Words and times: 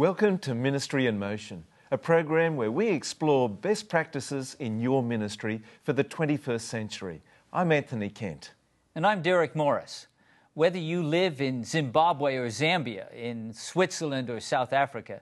Welcome 0.00 0.38
to 0.38 0.54
Ministry 0.54 1.06
in 1.06 1.18
Motion, 1.18 1.62
a 1.90 1.98
program 1.98 2.56
where 2.56 2.72
we 2.72 2.88
explore 2.88 3.50
best 3.50 3.90
practices 3.90 4.56
in 4.58 4.80
your 4.80 5.02
ministry 5.02 5.60
for 5.84 5.92
the 5.92 6.02
21st 6.02 6.62
century. 6.62 7.20
I'm 7.52 7.70
Anthony 7.70 8.08
Kent. 8.08 8.52
And 8.94 9.06
I'm 9.06 9.20
Derek 9.20 9.54
Morris. 9.54 10.06
Whether 10.54 10.78
you 10.78 11.02
live 11.02 11.42
in 11.42 11.64
Zimbabwe 11.64 12.36
or 12.36 12.46
Zambia, 12.46 13.12
in 13.12 13.52
Switzerland 13.52 14.30
or 14.30 14.40
South 14.40 14.72
Africa, 14.72 15.20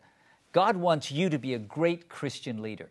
God 0.53 0.77
wants 0.77 1.11
you 1.11 1.29
to 1.29 1.41
be 1.41 1.55
a 1.55 1.59
great 1.59 2.09
Christian 2.09 2.63
leader. 2.63 2.91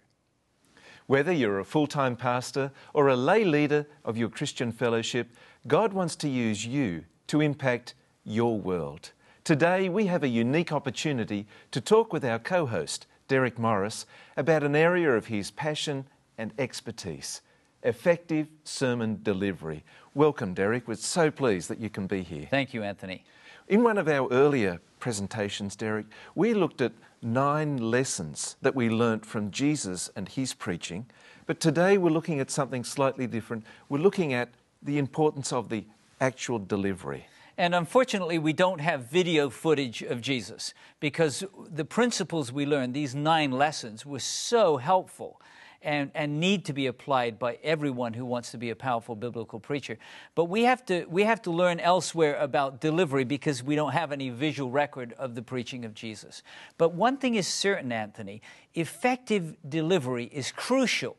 Whether 1.05 1.31
you're 1.31 1.59
a 1.59 1.63
full 1.63 1.87
time 1.87 2.17
pastor 2.17 2.73
or 2.93 3.07
a 3.07 3.15
lay 3.15 3.45
leader 3.45 3.87
of 4.03 4.17
your 4.17 4.27
Christian 4.27 4.73
fellowship, 4.73 5.29
God 5.67 5.93
wants 5.93 6.17
to 6.17 6.27
use 6.27 6.65
you 6.65 7.05
to 7.27 7.39
impact 7.39 7.93
your 8.25 8.59
world. 8.59 9.11
Today, 9.47 9.87
we 9.87 10.07
have 10.07 10.23
a 10.23 10.27
unique 10.27 10.73
opportunity 10.73 11.47
to 11.71 11.79
talk 11.79 12.11
with 12.11 12.25
our 12.25 12.37
co 12.37 12.65
host, 12.65 13.07
Derek 13.29 13.57
Morris, 13.57 14.05
about 14.35 14.61
an 14.61 14.75
area 14.75 15.15
of 15.15 15.27
his 15.27 15.51
passion 15.51 16.05
and 16.37 16.51
expertise 16.59 17.39
effective 17.81 18.49
sermon 18.65 19.21
delivery. 19.23 19.85
Welcome, 20.13 20.53
Derek. 20.53 20.85
We're 20.85 20.95
so 20.95 21.31
pleased 21.31 21.69
that 21.69 21.79
you 21.79 21.89
can 21.89 22.07
be 22.07 22.23
here. 22.23 22.45
Thank 22.51 22.73
you, 22.73 22.83
Anthony. 22.83 23.23
In 23.69 23.83
one 23.83 23.97
of 23.97 24.09
our 24.09 24.29
earlier 24.31 24.81
presentations, 24.99 25.77
Derek, 25.77 26.07
we 26.35 26.53
looked 26.53 26.81
at 26.81 26.91
nine 27.21 27.77
lessons 27.77 28.57
that 28.61 28.75
we 28.75 28.89
learnt 28.89 29.25
from 29.25 29.49
Jesus 29.49 30.09
and 30.17 30.27
his 30.27 30.53
preaching. 30.53 31.05
But 31.45 31.61
today 31.61 31.97
we're 31.97 32.09
looking 32.09 32.41
at 32.41 32.51
something 32.51 32.83
slightly 32.83 33.27
different. 33.27 33.65
We're 33.87 33.99
looking 33.99 34.33
at 34.33 34.49
the 34.83 34.97
importance 34.97 35.53
of 35.53 35.69
the 35.69 35.85
actual 36.19 36.59
delivery. 36.59 37.27
And 37.57 37.73
unfortunately, 37.73 38.37
we 38.37 38.53
don't 38.53 38.79
have 38.81 39.09
video 39.09 39.49
footage 39.49 40.03
of 40.03 40.21
Jesus 40.21 40.75
because 40.99 41.43
the 41.71 41.85
principles 41.85 42.51
we 42.51 42.67
learned, 42.67 42.93
these 42.93 43.15
nine 43.15 43.51
lessons, 43.51 44.05
were 44.05 44.19
so 44.19 44.77
helpful 44.77 45.41
and, 45.81 46.11
and 46.13 46.39
need 46.39 46.65
to 46.65 46.73
be 46.73 46.87
applied 46.87 47.39
by 47.39 47.57
everyone 47.63 48.13
who 48.13 48.25
wants 48.25 48.51
to 48.51 48.57
be 48.57 48.69
a 48.69 48.75
powerful 48.75 49.15
biblical 49.15 49.59
preacher. 49.59 49.97
But 50.35 50.45
we 50.45 50.63
have, 50.63 50.85
to, 50.85 51.05
we 51.05 51.23
have 51.23 51.41
to 51.43 51.51
learn 51.51 51.79
elsewhere 51.79 52.35
about 52.37 52.81
delivery 52.81 53.23
because 53.23 53.63
we 53.63 53.75
don't 53.75 53.93
have 53.93 54.11
any 54.11 54.29
visual 54.29 54.69
record 54.69 55.13
of 55.13 55.33
the 55.33 55.41
preaching 55.41 55.85
of 55.85 55.93
Jesus. 55.93 56.43
But 56.77 56.93
one 56.93 57.17
thing 57.17 57.35
is 57.35 57.47
certain, 57.47 57.91
Anthony 57.91 58.41
effective 58.75 59.55
delivery 59.67 60.25
is 60.25 60.51
crucial 60.51 61.15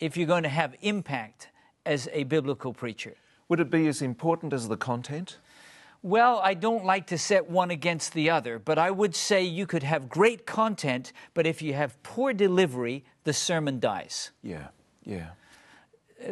if 0.00 0.16
you're 0.16 0.26
going 0.26 0.42
to 0.42 0.48
have 0.48 0.74
impact 0.80 1.48
as 1.86 2.08
a 2.12 2.24
biblical 2.24 2.72
preacher. 2.72 3.14
Would 3.48 3.60
it 3.60 3.70
be 3.70 3.86
as 3.86 4.02
important 4.02 4.52
as 4.52 4.66
the 4.66 4.76
content? 4.76 5.38
Well, 6.02 6.40
I 6.42 6.54
don't 6.54 6.84
like 6.84 7.08
to 7.08 7.18
set 7.18 7.50
one 7.50 7.70
against 7.70 8.14
the 8.14 8.30
other, 8.30 8.58
but 8.58 8.78
I 8.78 8.90
would 8.90 9.14
say 9.14 9.42
you 9.44 9.66
could 9.66 9.82
have 9.82 10.08
great 10.08 10.46
content, 10.46 11.12
but 11.34 11.46
if 11.46 11.60
you 11.60 11.74
have 11.74 12.02
poor 12.02 12.32
delivery, 12.32 13.04
the 13.24 13.34
sermon 13.34 13.80
dies. 13.80 14.30
Yeah, 14.42 14.68
yeah. 15.04 15.30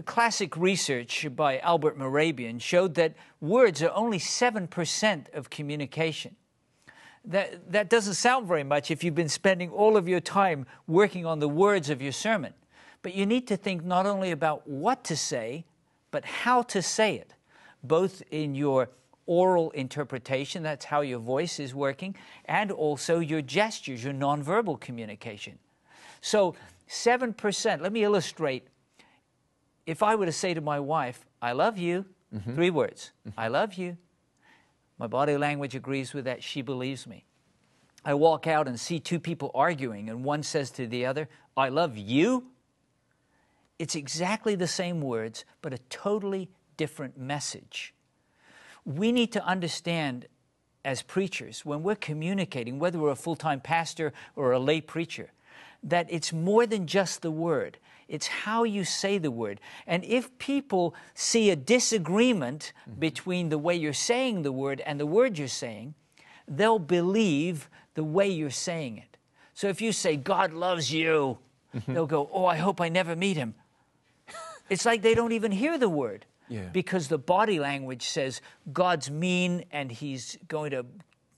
Classic 0.07 0.57
research 0.57 1.27
by 1.37 1.59
Albert 1.59 1.99
Mehrabian 1.99 2.61
showed 2.61 2.95
that 2.95 3.15
words 3.41 3.83
are 3.83 3.93
only 3.93 4.19
7% 4.19 5.35
of 5.35 5.51
communication. 5.51 6.37
That, 7.27 7.71
that 7.71 7.91
doesn't 7.91 8.15
sound 8.15 8.49
very 8.49 8.65
much 8.65 8.91
if 8.91 9.05
you've 9.05 9.15
been 9.15 9.29
spending 9.29 9.71
all 9.71 9.99
of 9.99 10.09
your 10.09 10.21
time 10.21 10.67
working 10.87 11.27
on 11.27 11.41
the 11.41 11.49
words 11.49 11.91
of 11.91 12.01
your 12.01 12.13
sermon. 12.13 12.55
But 13.03 13.15
you 13.15 13.27
need 13.27 13.47
to 13.49 13.57
think 13.57 13.85
not 13.85 14.07
only 14.07 14.31
about 14.31 14.67
what 14.67 15.05
to 15.05 15.17
say, 15.17 15.67
but 16.11 16.25
how 16.25 16.63
to 16.63 16.81
say 16.81 17.17
it, 17.17 17.35
both 17.83 18.23
in 18.31 18.55
your 18.55 18.89
oral 19.29 19.71
interpretation, 19.71 20.63
that's 20.65 20.87
how 20.87 21.03
your 21.03 21.21
voice 21.21 21.61
is 21.61 21.75
working, 21.75 22.17
and 22.47 22.73
also 22.73 23.21
your 23.21 23.43
gestures, 23.43 24.03
your 24.03 24.15
nonverbal 24.15 24.81
communication. 24.81 25.59
So, 26.21 26.57
7%, 26.89 27.81
let 27.81 27.93
me 27.93 28.03
illustrate. 28.03 28.67
If 29.87 30.03
I 30.03 30.17
were 30.17 30.27
to 30.27 30.33
say 30.33 30.55
to 30.55 30.61
my 30.61 30.81
wife, 30.81 31.27
I 31.41 31.53
love 31.53 31.79
you, 31.79 32.07
mm-hmm. 32.35 32.55
three 32.55 32.71
words, 32.71 33.13
mm-hmm. 33.29 33.39
I 33.39 33.49
love 33.49 33.75
you, 33.75 33.99
my 34.99 35.07
body 35.07 35.37
language 35.37 35.77
agrees 35.77 36.15
with 36.15 36.25
that, 36.25 36.43
she 36.43 36.63
believes 36.63 37.07
me. 37.07 37.25
I 38.05 38.15
walk 38.15 38.47
out 38.47 38.67
and 38.67 38.81
see 38.81 38.99
two 38.99 39.21
people 39.21 39.51
arguing, 39.55 40.09
and 40.09 40.25
one 40.25 40.43
says 40.43 40.71
to 40.73 40.87
the 40.87 41.05
other, 41.05 41.29
I 41.57 41.69
love 41.69 41.99
you. 41.99 42.47
It's 43.79 43.95
exactly 43.95 44.55
the 44.55 44.67
same 44.67 45.03
words, 45.03 45.45
but 45.61 45.75
a 45.75 45.79
totally 45.91 46.49
different 46.77 47.19
message 47.19 47.93
we 48.89 49.13
need 49.13 49.33
to 49.33 49.45
understand 49.45 50.27
as 50.85 51.03
preachers, 51.03 51.67
when 51.67 51.83
we're 51.83 51.95
communicating, 51.95 52.79
whether 52.79 52.99
we're 52.99 53.11
a 53.11 53.17
full 53.17 53.37
time 53.37 53.61
pastor 53.61 54.13
or 54.37 54.53
a 54.53 54.59
lay 54.59 54.81
preacher, 54.81 55.31
that 55.83 56.07
it's 56.09 56.33
more 56.33 56.67
than 56.67 56.87
just 56.87 57.21
the 57.21 57.31
word. 57.31 57.79
It's 58.09 58.27
how 58.27 58.65
you 58.65 58.85
say 58.85 59.19
the 59.19 59.31
word. 59.31 59.61
And 59.87 60.03
if 60.05 60.37
people 60.39 60.95
see 61.13 61.51
a 61.51 61.57
disagreement 61.57 62.73
mm-hmm. 62.89 62.99
between 62.99 63.51
the 63.51 63.59
way 63.59 63.77
you're 63.77 63.93
saying 63.93 64.43
the 64.43 64.53
word 64.53 64.81
and 64.87 64.99
the 64.99 65.07
word 65.07 65.37
you're 65.37 65.47
saying, 65.47 65.95
they'll 66.47 66.79
believe 66.79 67.69
the 67.95 68.05
way 68.05 68.29
you're 68.29 68.49
saying 68.49 68.97
it. 68.97 69.19
So 69.53 69.69
if 69.69 69.83
you 69.83 69.93
say, 69.93 70.17
God 70.17 70.55
loves 70.55 70.91
you, 70.91 71.37
mm-hmm. 71.77 71.93
they'll 71.93 72.07
go, 72.07 72.31
Oh, 72.33 72.47
I 72.47 72.57
hope 72.57 72.81
I 72.81 72.89
never 72.89 73.15
meet 73.15 73.37
him. 73.37 73.55
it's 74.71 74.87
like 74.87 75.03
they 75.03 75.15
don't 75.15 75.33
even 75.33 75.53
hear 75.53 75.77
the 75.77 75.91
word. 75.91 76.25
Yeah. 76.49 76.69
Because 76.73 77.09
the 77.09 77.19
body 77.19 77.59
language 77.59 78.03
says 78.03 78.41
God's 78.73 79.11
mean 79.11 79.65
and 79.71 79.91
he's 79.91 80.39
going 80.49 80.71
to 80.71 80.87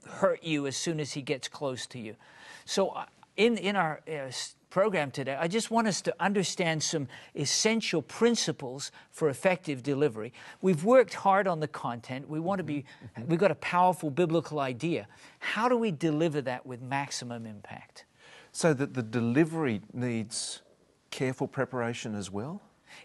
hurt 0.06 0.42
you 0.42 0.66
as 0.66 0.76
soon 0.76 1.00
as 1.00 1.12
he 1.12 1.22
gets 1.22 1.48
close 1.48 1.86
to 1.88 1.98
you. 1.98 2.16
So, 2.64 2.90
uh, 2.90 3.04
in, 3.36 3.56
in 3.56 3.76
our 3.76 4.00
uh, 4.08 4.30
program 4.68 5.10
today, 5.10 5.36
I 5.38 5.48
just 5.48 5.70
want 5.70 5.88
us 5.88 6.02
to 6.02 6.14
understand 6.20 6.82
some 6.82 7.08
essential 7.34 8.02
principles 8.02 8.92
for 9.10 9.28
effective 9.28 9.82
delivery. 9.82 10.32
We've 10.60 10.84
worked 10.84 11.14
hard 11.14 11.48
on 11.48 11.60
the 11.60 11.68
content. 11.68 12.28
We 12.28 12.38
want 12.38 12.58
to 12.58 12.64
be, 12.64 12.84
mm-hmm. 13.16 13.28
we've 13.28 13.38
got 13.38 13.50
a 13.50 13.56
powerful 13.56 14.10
biblical 14.10 14.60
idea. 14.60 15.06
How 15.38 15.68
do 15.68 15.76
we 15.76 15.90
deliver 15.90 16.40
that 16.42 16.66
with 16.66 16.82
maximum 16.82 17.46
impact? 17.46 18.04
So 18.52 18.74
that 18.74 18.94
the 18.94 19.02
delivery 19.02 19.80
needs 19.92 20.62
careful 21.10 21.48
preparation 21.48 22.14
as 22.14 22.30
well? 22.30 22.62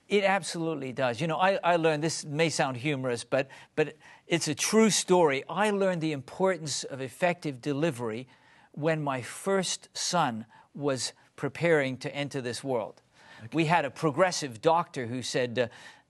It 0.08 0.24
absolutely 0.24 0.92
does. 0.92 1.20
You 1.20 1.28
know, 1.28 1.38
I, 1.38 1.60
I 1.64 1.76
learned 1.76 2.04
this 2.04 2.26
may 2.26 2.50
sound 2.50 2.78
humorous, 2.78 3.24
but 3.24 3.48
but 3.76 3.96
it's 4.28 4.48
a 4.48 4.56
true 4.56 4.90
story. 4.90 5.44
I 5.50 5.70
learned 5.72 6.02
the 6.02 6.12
importance 6.12 6.84
of 6.84 7.02
effective 7.02 7.62
delivery 7.62 8.28
when 8.72 9.02
my 9.02 9.22
first 9.22 9.90
son 9.94 10.46
was 10.74 11.14
preparing 11.36 11.98
to 11.98 12.14
enter 12.16 12.42
this 12.42 12.64
world. 12.64 13.02
Okay. 13.40 13.50
We 13.54 13.66
had 13.66 13.86
a 13.86 13.90
progressive 13.90 14.62
doctor 14.62 15.08
who 15.08 15.22
said, 15.22 15.60
uh, 15.60 15.68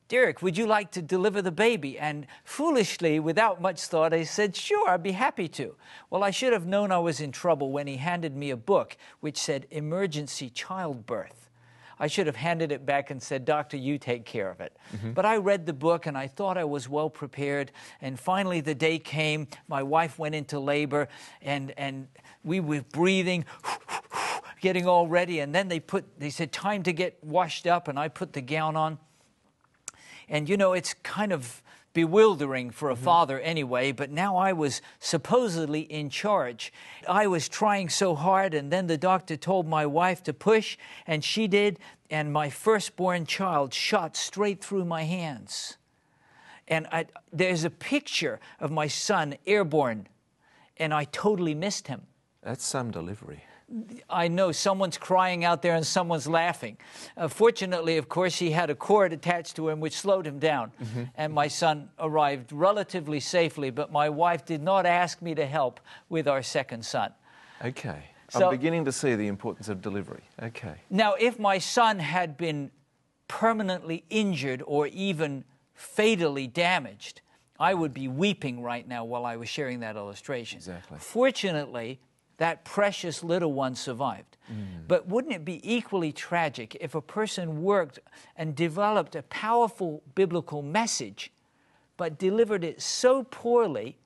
Derek, 0.08 0.44
would 0.44 0.56
you 0.56 0.68
like 0.68 0.92
to 0.92 1.02
deliver 1.02 1.42
the 1.42 1.52
baby? 1.52 1.98
And 1.98 2.28
foolishly, 2.44 3.20
without 3.20 3.60
much 3.60 3.82
thought, 3.82 4.14
I 4.14 4.24
said, 4.24 4.56
Sure, 4.56 4.88
I'd 4.88 5.02
be 5.02 5.14
happy 5.14 5.48
to. 5.50 5.76
Well, 6.12 6.24
I 6.24 6.30
should 6.30 6.54
have 6.54 6.68
known 6.68 6.92
I 6.92 7.00
was 7.00 7.20
in 7.20 7.32
trouble 7.32 7.72
when 7.72 7.88
he 7.88 7.98
handed 7.98 8.36
me 8.36 8.52
a 8.52 8.58
book 8.58 8.98
which 9.20 9.38
said 9.38 9.66
Emergency 9.72 10.52
Childbirth. 10.52 11.45
I 12.00 12.08
should 12.08 12.28
have 12.28 12.36
handed 12.36 12.72
it 12.72 12.86
back 12.86 13.10
and 13.10 13.22
said, 13.22 13.46
Doctor, 13.46 13.78
you 13.78 13.98
take 13.98 14.26
care 14.26 14.50
of 14.50 14.60
it. 14.60 14.76
Mm-hmm. 14.96 15.12
But 15.12 15.26
I 15.26 15.38
read 15.38 15.66
the 15.66 15.74
book 15.74 16.06
and 16.06 16.18
I 16.18 16.28
thought 16.28 16.58
I 16.58 16.64
was 16.64 16.90
well 16.90 17.10
prepared. 17.10 17.72
And 18.02 18.20
finally, 18.20 18.62
the 18.62 18.76
day 18.76 19.00
came. 19.00 19.48
My 19.68 19.84
wife 19.84 20.20
went 20.20 20.36
into 20.36 20.60
labor 20.60 21.08
and, 21.42 21.74
and 21.78 22.08
we 22.44 22.60
were 22.60 22.82
breathing, 22.92 23.46
getting 24.62 24.88
all 24.88 25.08
ready. 25.08 25.40
And 25.40 25.56
then 25.56 25.68
they 25.68 25.80
put, 25.80 26.20
they 26.20 26.30
said, 26.30 26.52
time 26.52 26.84
to 26.84 26.94
get 26.94 27.24
washed 27.24 27.68
up. 27.68 27.88
And 27.88 27.98
I 27.98 28.08
put 28.08 28.34
the 28.34 28.42
gown 28.42 28.76
on. 28.76 29.00
And 30.28 30.50
you 30.50 30.58
know, 30.58 30.74
it's 30.74 30.94
kind 30.96 31.32
of 31.32 31.62
bewildering 31.96 32.70
for 32.70 32.92
a 32.92 32.94
mm-hmm. 32.94 33.04
father 33.04 33.40
anyway, 33.40 33.92
but 33.92 34.12
now 34.12 34.36
I 34.36 34.54
was 34.54 34.84
supposedly 35.00 35.82
in 35.82 36.12
charge. 36.12 36.72
I 37.10 37.26
was 37.26 37.50
trying 37.50 37.90
so 37.90 38.14
hard, 38.14 38.54
and 38.54 38.72
then 38.72 38.86
the 38.86 38.98
doctor 38.98 39.36
told 39.36 39.68
my 39.68 39.88
wife 39.88 40.22
to 40.24 40.34
push, 40.34 40.78
and 41.08 41.24
she 41.24 41.48
did, 41.48 41.80
and 42.12 42.32
my 42.32 42.52
firstborn 42.52 43.26
child 43.26 43.74
shot 43.74 44.16
straight 44.16 44.64
through 44.64 44.86
my 44.86 45.04
hands. 45.04 45.78
And 46.68 46.86
I, 46.92 47.06
there's 47.32 47.64
a 47.64 47.70
picture 47.72 48.40
of 48.60 48.70
my 48.72 48.88
son 48.88 49.36
airborne, 49.48 50.08
and 50.78 50.94
I 50.94 51.06
totally 51.06 51.56
missed 51.56 51.88
him. 51.88 52.04
That's 52.44 52.66
some 52.66 52.92
delivery. 52.92 53.44
I 54.10 54.28
know 54.28 54.52
someone's 54.52 54.98
crying 54.98 55.44
out 55.44 55.62
there 55.62 55.74
and 55.74 55.86
someone's 55.86 56.28
laughing. 56.28 56.78
Uh, 57.18 57.28
fortunately, 57.28 57.98
of 57.98 58.08
course, 58.08 58.38
he 58.38 58.52
had 58.52 58.70
a 58.70 58.76
cord 58.76 59.12
attached 59.12 59.56
to 59.56 59.70
him 59.70 59.80
which 59.80 59.98
slowed 59.98 60.28
him 60.28 60.38
down. 60.38 60.72
Mm-hmm. 60.82 61.04
And 61.16 61.34
my 61.34 61.48
son 61.48 61.90
arrived 62.00 62.52
relatively 62.52 63.20
safely, 63.20 63.72
but 63.72 63.92
my 63.92 64.10
wife 64.10 64.46
did 64.46 64.62
not 64.62 64.86
ask 64.86 65.22
me 65.22 65.34
to 65.36 65.46
help 65.46 65.80
with 66.10 66.28
our 66.28 66.44
second 66.44 66.86
son. 66.86 67.12
Okay. 67.64 68.04
So, 68.30 68.46
I'm 68.46 68.52
beginning 68.52 68.86
to 68.86 68.92
see 68.92 69.16
the 69.16 69.28
importance 69.28 69.68
of 69.68 69.82
delivery. 69.82 70.24
Okay. 70.42 70.76
Now, 70.90 71.14
if 71.14 71.40
my 71.40 71.58
son 71.58 72.00
had 72.00 72.38
been 72.38 72.72
permanently 73.28 74.04
injured 74.10 74.62
or 74.66 74.88
even 74.88 75.44
fatally 75.74 76.48
damaged, 76.48 77.22
I 77.60 77.74
would 77.74 77.94
be 77.94 78.08
weeping 78.08 78.62
right 78.62 78.88
now 78.88 79.06
while 79.06 79.26
I 79.26 79.38
was 79.38 79.50
sharing 79.50 79.80
that 79.80 79.96
illustration. 79.96 80.58
Exactly. 80.58 80.98
Fortunately, 81.00 82.00
that 82.38 82.66
precious 82.66 83.24
little 83.24 83.54
one 83.54 83.76
survived. 83.76 84.38
Mm. 84.52 84.88
But 84.88 85.08
wouldn't 85.08 85.34
it 85.34 85.46
be 85.46 85.60
equally 85.64 86.12
tragic 86.12 86.76
if 86.80 86.96
a 86.96 87.02
person 87.02 87.62
worked 87.64 88.00
and 88.36 88.56
developed 88.56 89.16
a 89.16 89.24
powerful 89.24 90.04
biblical 90.14 90.62
message, 90.62 91.32
but 91.98 92.18
delivered 92.18 92.64
it 92.64 92.82
so 92.82 93.24
poorly 93.24 93.98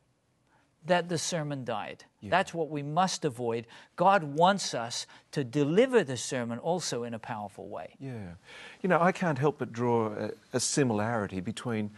that 0.85 1.09
the 1.09 1.17
sermon 1.17 1.65
died? 1.65 2.05
That's 2.21 2.53
what 2.53 2.69
we 2.69 2.83
must 2.83 3.23
avoid. 3.23 3.65
God 3.95 4.23
wants 4.23 4.73
us 4.73 5.07
to 5.31 5.43
deliver 5.43 6.03
the 6.03 6.17
sermon 6.17 6.59
also 6.59 7.03
in 7.03 7.13
a 7.13 7.19
powerful 7.19 7.67
way. 7.67 7.95
Yeah. 7.99 8.33
You 8.81 8.89
know, 8.89 8.99
I 9.01 9.11
can't 9.11 9.37
help 9.37 9.59
but 9.59 9.71
draw 9.71 10.13
a, 10.13 10.31
a 10.53 10.59
similarity 10.59 11.39
between 11.39 11.91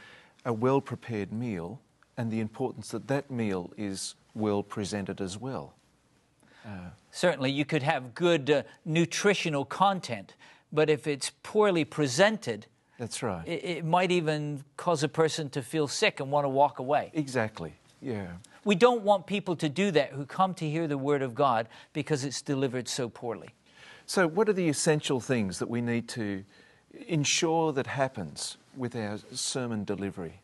a 0.45 0.53
well 0.53 0.79
prepared 0.79 1.31
meal 1.31 1.79
and 2.17 2.31
the 2.31 2.39
importance 2.39 2.89
that 2.89 3.07
that 3.07 3.31
meal 3.31 3.71
is 3.77 4.15
well 4.35 4.61
presented 4.61 5.21
as 5.21 5.37
well. 5.37 5.73
Certainly, 7.11 7.51
you 7.51 7.65
could 7.65 7.83
have 7.83 8.15
good 8.15 8.49
uh, 8.49 8.63
nutritional 8.85 9.65
content, 9.65 10.35
but 10.71 10.89
if 10.89 11.07
it's 11.07 11.31
poorly 11.43 11.83
presented, 11.83 12.67
That's 12.97 13.21
right. 13.21 13.45
it, 13.45 13.65
it 13.65 13.85
might 13.85 14.11
even 14.11 14.63
cause 14.77 15.03
a 15.03 15.09
person 15.09 15.49
to 15.49 15.61
feel 15.61 15.87
sick 15.87 16.19
and 16.21 16.31
want 16.31 16.45
to 16.45 16.49
walk 16.49 16.79
away. 16.79 17.11
exactly. 17.13 17.73
Yeah. 18.01 18.27
We 18.63 18.75
don't 18.75 19.01
want 19.03 19.27
people 19.27 19.55
to 19.57 19.69
do 19.69 19.91
that 19.91 20.11
who 20.11 20.25
come 20.25 20.53
to 20.55 20.69
hear 20.69 20.87
the 20.87 20.97
Word 20.97 21.21
of 21.21 21.35
God 21.35 21.67
because 21.93 22.23
it's 22.23 22.41
delivered 22.41 22.87
so 22.87 23.09
poorly. 23.09 23.49
So, 24.05 24.27
what 24.27 24.49
are 24.49 24.53
the 24.53 24.69
essential 24.69 25.19
things 25.19 25.59
that 25.59 25.69
we 25.69 25.81
need 25.81 26.07
to 26.09 26.43
ensure 27.07 27.73
that 27.73 27.87
happens 27.87 28.57
with 28.75 28.95
our 28.95 29.19
sermon 29.33 29.83
delivery? 29.83 30.41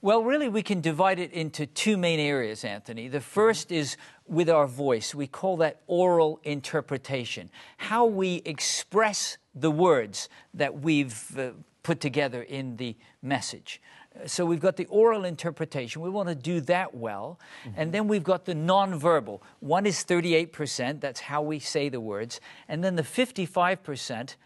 Well, 0.00 0.22
really, 0.22 0.48
we 0.48 0.62
can 0.62 0.80
divide 0.80 1.18
it 1.18 1.32
into 1.32 1.66
two 1.66 1.96
main 1.96 2.20
areas, 2.20 2.64
Anthony. 2.64 3.08
The 3.08 3.20
first 3.20 3.72
is 3.72 3.96
with 4.28 4.48
our 4.48 4.66
voice. 4.68 5.12
We 5.12 5.26
call 5.26 5.56
that 5.56 5.80
oral 5.88 6.40
interpretation, 6.44 7.50
how 7.78 8.06
we 8.06 8.42
express 8.44 9.38
the 9.56 9.72
words 9.72 10.28
that 10.54 10.82
we've 10.82 11.36
uh, 11.36 11.50
put 11.82 12.00
together 12.00 12.42
in 12.42 12.76
the 12.76 12.94
message. 13.22 13.82
Uh, 14.14 14.28
So 14.28 14.46
we've 14.46 14.60
got 14.60 14.76
the 14.76 14.86
oral 14.86 15.24
interpretation. 15.24 16.00
We 16.00 16.10
want 16.10 16.28
to 16.28 16.36
do 16.36 16.60
that 16.60 16.94
well. 16.94 17.40
And 17.76 17.90
then 17.92 18.06
we've 18.06 18.22
got 18.22 18.44
the 18.44 18.54
nonverbal. 18.54 19.40
One 19.58 19.84
is 19.84 20.04
38%, 20.04 21.00
that's 21.00 21.20
how 21.20 21.42
we 21.42 21.58
say 21.58 21.88
the 21.88 22.00
words. 22.00 22.40
And 22.68 22.84
then 22.84 22.94
the 22.94 23.02
55% 23.02 24.36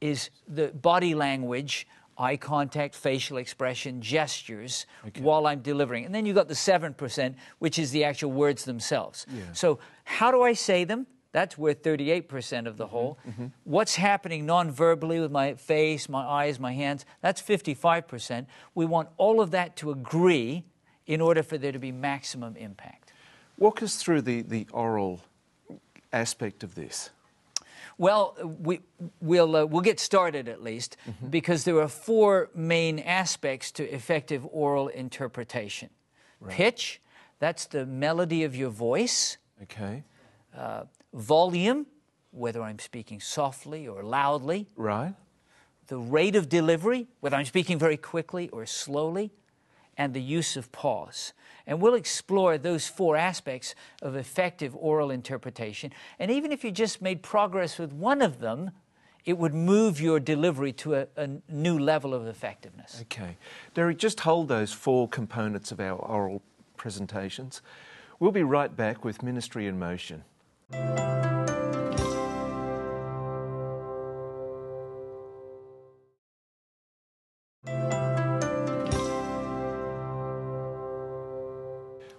is 0.00 0.30
the 0.46 0.68
body 0.68 1.14
language, 1.14 1.88
eye 2.18 2.36
contact, 2.36 2.94
facial 2.94 3.36
expression, 3.36 4.00
gestures 4.00 4.86
while 5.18 5.46
I'm 5.46 5.60
delivering. 5.60 6.04
And 6.04 6.14
then 6.14 6.26
you've 6.26 6.36
got 6.36 6.48
the 6.48 6.54
7%, 6.54 7.34
which 7.58 7.78
is 7.78 7.90
the 7.90 8.04
actual 8.04 8.32
words 8.32 8.64
themselves. 8.64 9.26
So, 9.52 9.78
how 10.04 10.30
do 10.30 10.42
I 10.42 10.52
say 10.52 10.84
them? 10.84 11.06
That's 11.32 11.58
worth 11.58 11.82
38% 11.82 12.66
of 12.66 12.78
the 12.78 12.86
whole. 12.86 13.18
Mm-hmm, 13.20 13.42
mm-hmm. 13.42 13.46
What's 13.64 13.96
happening 13.96 14.46
non 14.46 14.70
verbally 14.70 15.20
with 15.20 15.30
my 15.30 15.54
face, 15.54 16.08
my 16.08 16.24
eyes, 16.24 16.58
my 16.58 16.72
hands? 16.72 17.04
That's 17.20 17.42
55%. 17.42 18.46
We 18.74 18.86
want 18.86 19.10
all 19.18 19.42
of 19.42 19.50
that 19.50 19.76
to 19.76 19.90
agree 19.90 20.64
in 21.06 21.20
order 21.20 21.42
for 21.42 21.58
there 21.58 21.72
to 21.72 21.78
be 21.78 21.92
maximum 21.92 22.56
impact. 22.56 23.12
Walk 23.58 23.82
us 23.82 23.96
through 23.96 24.22
the, 24.22 24.42
the 24.42 24.66
oral 24.72 25.20
aspect 26.12 26.62
of 26.62 26.74
this. 26.74 27.10
Well, 27.98 28.36
we, 28.60 28.80
we'll, 29.20 29.56
uh, 29.56 29.64
we'll 29.64 29.80
get 29.80 29.98
started 29.98 30.48
at 30.48 30.62
least 30.62 30.96
because 31.30 31.64
there 31.64 31.80
are 31.80 31.88
four 31.88 32.50
main 32.54 32.98
aspects 32.98 33.72
to 33.72 33.84
effective 33.94 34.46
oral 34.50 34.88
interpretation. 34.88 35.88
Pitch, 36.48 37.00
that's 37.38 37.64
the 37.66 37.86
melody 37.86 38.44
of 38.44 38.54
your 38.54 38.68
voice, 38.70 39.38
Okay. 39.62 40.04
uh, 40.56 40.84
volume, 41.14 41.86
whether 42.32 42.60
I'm 42.62 42.78
speaking 42.78 43.18
softly 43.20 43.88
or 43.88 44.02
loudly, 44.02 44.68
Right. 44.76 45.14
the 45.86 45.96
rate 45.98 46.36
of 46.36 46.48
delivery, 46.50 47.06
whether 47.20 47.36
I'm 47.36 47.46
speaking 47.46 47.78
very 47.78 47.96
quickly 47.96 48.50
or 48.50 48.66
slowly, 48.66 49.32
and 49.96 50.14
the 50.14 50.22
use 50.22 50.56
of 50.56 50.70
pause. 50.72 51.32
And 51.66 51.80
we'll 51.80 51.94
explore 51.94 52.58
those 52.58 52.86
four 52.86 53.16
aspects 53.16 53.74
of 54.02 54.14
effective 54.14 54.76
oral 54.76 55.10
interpretation. 55.10 55.92
And 56.18 56.30
even 56.30 56.52
if 56.52 56.64
you 56.64 56.70
just 56.70 57.02
made 57.02 57.22
progress 57.22 57.78
with 57.78 57.92
one 57.92 58.22
of 58.22 58.40
them, 58.40 58.70
it 59.24 59.36
would 59.36 59.54
move 59.54 60.00
your 60.00 60.20
delivery 60.20 60.72
to 60.72 60.94
a, 60.94 61.06
a 61.16 61.28
new 61.48 61.78
level 61.78 62.14
of 62.14 62.26
effectiveness. 62.26 63.00
Okay. 63.02 63.36
Derek, 63.74 63.98
just 63.98 64.20
hold 64.20 64.46
those 64.48 64.72
four 64.72 65.08
components 65.08 65.72
of 65.72 65.80
our 65.80 65.96
oral 65.96 66.42
presentations. 66.76 67.60
We'll 68.20 68.30
be 68.30 68.44
right 68.44 68.74
back 68.74 69.04
with 69.04 69.22
Ministry 69.22 69.66
in 69.66 69.78
Motion. 69.78 70.22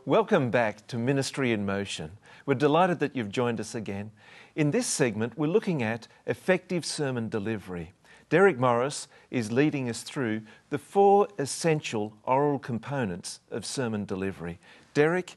Welcome 0.08 0.52
back 0.52 0.88
to 0.88 0.98
Ministry 0.98 1.52
in 1.52 1.66
Motion. 1.66 2.12
We're 2.46 2.54
delighted 2.54 3.00
that 3.00 3.14
you've 3.14 3.30
joined 3.30 3.60
us 3.60 3.76
again. 3.76 4.12
In 4.56 4.72
this 4.72 4.88
segment, 4.88 5.38
we're 5.38 5.48
looking 5.48 5.84
at 5.84 6.08
effective 6.26 6.86
sermon 6.86 7.28
delivery. 7.28 7.92
Derek 8.30 8.58
Morris 8.58 9.10
is 9.32 9.52
leading 9.52 9.90
us 9.90 10.04
through 10.04 10.44
the 10.70 10.78
four 10.78 11.28
essential 11.38 12.14
oral 12.24 12.58
components 12.58 13.42
of 13.52 13.66
sermon 13.66 14.06
delivery. 14.06 14.60
Derek, 14.94 15.36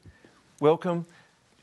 welcome. 0.61 1.05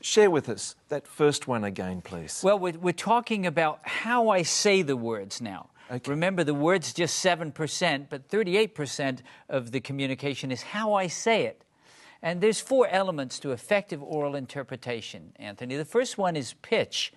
Share 0.01 0.29
with 0.29 0.47
us 0.47 0.75
that 0.89 1.07
first 1.07 1.47
one 1.47 1.63
again, 1.63 2.01
please. 2.01 2.41
Well, 2.43 2.59
we're, 2.59 2.77
we're 2.77 2.93
talking 2.93 3.47
about 3.47 3.79
how 3.81 4.29
I 4.29 4.43
say 4.43 4.83
the 4.83 4.95
words 4.95 5.41
now. 5.41 5.71
Okay. 5.89 6.11
Remember, 6.11 6.43
the 6.43 6.53
word's 6.53 6.93
just 6.93 7.25
7%, 7.25 8.05
but 8.07 8.29
38% 8.29 9.21
of 9.49 9.71
the 9.71 9.79
communication 9.79 10.51
is 10.51 10.61
how 10.61 10.93
I 10.93 11.07
say 11.07 11.45
it. 11.45 11.63
And 12.21 12.41
there's 12.41 12.59
four 12.59 12.87
elements 12.87 13.39
to 13.39 13.51
effective 13.51 14.03
oral 14.03 14.35
interpretation, 14.35 15.33
Anthony. 15.37 15.77
The 15.77 15.85
first 15.85 16.17
one 16.17 16.35
is 16.35 16.53
pitch. 16.61 17.13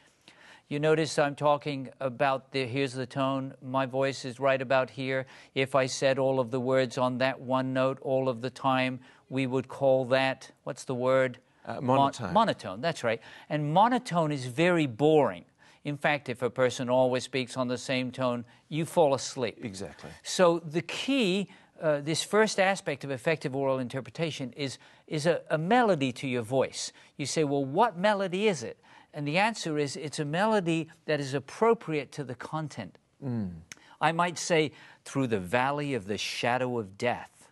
You 0.69 0.79
notice 0.79 1.19
I'm 1.19 1.35
talking 1.35 1.91
about 2.01 2.53
the 2.53 2.65
here's 2.65 2.95
the 2.95 3.05
tone, 3.05 3.53
my 3.61 3.85
voice 3.85 4.25
is 4.25 4.41
right 4.41 4.63
about 4.63 4.91
here. 4.91 5.27
If 5.55 5.75
I 5.75 5.87
said 5.87 6.19
all 6.19 6.41
of 6.41 6.51
the 6.51 6.61
words 6.61 6.97
on 6.97 7.19
that 7.19 7.41
one 7.41 7.75
note 7.75 7.99
all 8.01 8.29
of 8.29 8.41
the 8.41 8.49
time, 8.49 9.01
we 9.29 9.47
would 9.47 9.69
call 9.69 10.07
that, 10.07 10.51
what's 10.65 10.85
the 10.85 10.95
word? 10.95 11.39
Uh, 11.67 11.75
Mon- 11.75 11.97
monotone. 11.97 12.33
monotone, 12.33 12.81
that's 12.81 13.05
right. 13.05 13.21
And 13.49 13.73
monotone 13.73 14.33
is 14.33 14.47
very 14.47 14.87
boring. 14.87 15.45
In 15.85 15.97
fact, 15.97 16.29
if 16.29 16.43
a 16.43 16.51
person 16.51 16.89
always 16.89 17.25
speaks 17.25 17.57
on 17.57 17.69
the 17.69 17.79
same 17.79 18.11
tone, 18.11 18.45
you 18.69 18.85
fall 18.85 19.15
asleep. 19.15 19.59
Exactly. 19.63 20.11
So 20.23 20.61
the 20.61 20.83
key, 20.83 21.49
uh, 21.83 22.01
this 22.01 22.23
first 22.23 22.61
aspect 22.61 23.03
of 23.05 23.11
effective 23.11 23.57
oral 23.57 23.79
interpretation 23.79 24.53
is, 24.57 24.79
is 25.09 25.27
a, 25.27 25.41
a 25.51 25.59
melody 25.59 26.13
to 26.13 26.29
your 26.29 26.43
voice. 26.43 26.93
You 27.17 27.27
say, 27.27 27.43
well, 27.43 27.65
what 27.65 27.99
melody 27.99 28.47
is 28.47 28.63
it? 28.63 28.79
And 29.13 29.27
the 29.27 29.37
answer 29.37 29.77
is 29.77 29.97
it's 29.97 30.21
a 30.21 30.25
melody 30.25 30.89
that 31.07 31.21
is 31.21 31.35
appropriate 31.35 32.13
to 32.13 32.25
the 32.25 32.37
content. 32.37 32.97
I 34.01 34.13
might 34.13 34.39
say, 34.39 34.73
through 35.05 35.27
the 35.27 35.41
valley 35.41 35.95
of 35.95 36.07
the 36.07 36.19
shadow 36.19 36.79
of 36.79 36.97
death, 36.97 37.51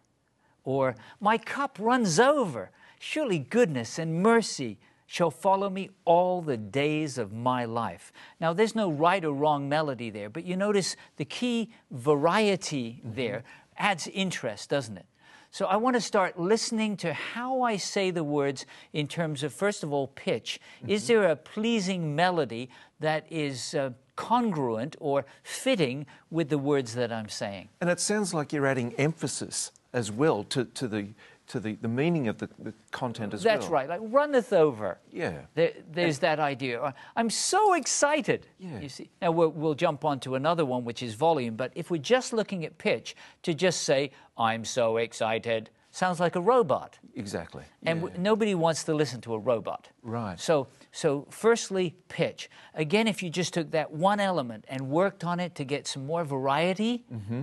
or 0.65 0.95
my 1.21 1.37
cup 1.37 1.77
runs 1.81 2.21
over. 2.21 2.71
Surely 2.99 3.39
goodness 3.39 3.99
and 3.99 4.23
mercy 4.23 4.79
shall 5.07 5.31
follow 5.31 5.69
me 5.69 5.91
all 6.05 6.41
the 6.41 6.57
days 6.57 7.19
of 7.19 7.33
my 7.33 7.65
life. 7.65 8.13
Now, 8.41 8.53
there's 8.53 8.77
no 8.77 8.91
right 8.91 9.25
or 9.25 9.33
wrong 9.33 9.69
melody 9.69 10.09
there, 10.09 10.31
but 10.31 10.45
you 10.45 10.57
notice 10.57 10.95
the 11.17 11.25
key 11.25 11.73
variety 11.91 13.01
there 13.03 13.43
adds 13.81 14.07
interest, 14.07 14.71
doesn't 14.71 14.99
it? 14.99 15.07
So 15.53 15.67
I 15.67 15.77
want 15.77 15.97
to 15.97 16.01
start 16.01 16.39
listening 16.39 16.97
to 16.99 17.13
how 17.13 17.63
I 17.63 17.77
say 17.77 18.13
the 18.13 18.23
words 18.23 18.67
in 18.93 19.09
terms 19.09 19.43
of, 19.43 19.53
first 19.53 19.83
of 19.83 19.93
all, 19.93 20.07
pitch. 20.07 20.61
Is 20.87 21.09
there 21.09 21.25
a 21.25 21.35
pleasing 21.35 22.15
melody 22.15 22.71
that 23.01 23.27
is 23.31 23.75
uh, 23.75 23.91
congruent 24.15 24.95
or 25.01 25.25
fitting 25.43 26.07
with 26.31 26.51
the 26.51 26.59
words 26.59 26.95
that 26.95 27.11
I'm 27.11 27.29
saying? 27.29 27.69
And 27.81 27.91
it 27.91 27.99
sounds 27.99 28.33
like 28.33 28.53
you're 28.53 28.67
adding 28.67 28.95
emphasis 28.97 29.73
as 29.93 30.13
well 30.13 30.45
to, 30.45 30.67
to, 30.67 30.87
the, 30.87 31.09
to 31.51 31.61
the, 31.61 31.75
the 31.77 31.89
meaning 31.89 32.29
of 32.29 32.39
the, 32.39 32.49
the 32.59 32.73
content 32.91 33.35
as 33.35 33.45
well 33.45 33.55
That's 33.55 33.65
well. 33.67 33.73
right, 33.73 33.89
like 33.89 34.01
runneth 34.03 34.53
over. 34.53 34.99
Yeah. 35.13 35.43
There, 35.55 35.73
there's 35.91 36.19
that 36.21 36.39
idea. 36.41 36.95
I'm 37.17 37.31
so 37.31 37.75
excited. 37.75 38.47
Yeah. 38.59 38.81
You 38.81 38.89
see. 38.89 39.11
Now 39.23 39.31
we'll, 39.33 39.51
we'll 39.51 39.75
jump 39.75 40.05
on 40.05 40.21
to 40.21 40.35
another 40.35 40.65
one, 40.65 40.85
which 40.85 41.03
is 41.03 41.15
volume. 41.15 41.57
But 41.57 41.73
if 41.75 41.91
we're 41.91 41.99
just 42.17 42.33
looking 42.33 42.65
at 42.65 42.79
pitch, 42.79 43.15
to 43.43 43.55
just 43.55 43.83
say 43.83 44.11
"I'm 44.37 44.65
so 44.65 44.97
excited" 44.99 45.71
sounds 45.93 46.21
like 46.21 46.37
a 46.37 46.41
robot, 46.41 46.99
Exactly. 47.17 47.65
and 47.83 47.99
yeah. 47.99 48.05
w- 48.07 48.23
nobody 48.23 48.55
wants 48.55 48.85
to 48.85 48.95
listen 48.95 49.21
to 49.23 49.35
a 49.35 49.39
robot. 49.41 49.89
Right. 50.05 50.39
So, 50.39 50.69
so 50.93 51.27
firstly, 51.31 51.97
pitch. 52.09 52.49
Again, 52.75 53.09
if 53.09 53.25
you 53.25 53.29
just 53.31 53.53
took 53.55 53.73
that 53.73 53.91
one 53.91 54.21
element 54.21 54.65
and 54.69 54.89
worked 54.89 55.25
on 55.25 55.41
it 55.41 55.57
to 55.57 55.65
get 55.65 55.89
some 55.89 56.07
more 56.07 56.23
variety, 56.25 57.05
Mm-hmm. 57.13 57.43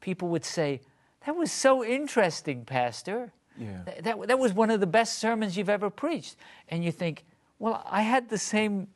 people 0.00 0.28
would 0.28 0.44
say, 0.44 0.80
"That 1.24 1.34
was 1.36 1.50
so 1.50 1.82
interesting, 1.82 2.64
Pastor." 2.66 3.32
Yeah. 3.58 3.82
Th- 3.84 4.02
That, 4.04 4.28
that 4.28 4.38
was 4.38 4.52
one 4.52 4.70
of 4.70 4.80
the 4.80 4.86
best 4.86 5.18
sermons 5.18 5.56
you've 5.56 5.68
ever 5.68 5.90
preached. 5.90 6.36
And 6.68 6.84
you 6.84 6.92
think, 6.92 7.24
Well, 7.58 7.82
I 7.90 8.02
had 8.02 8.28
the 8.28 8.38
same 8.38 8.88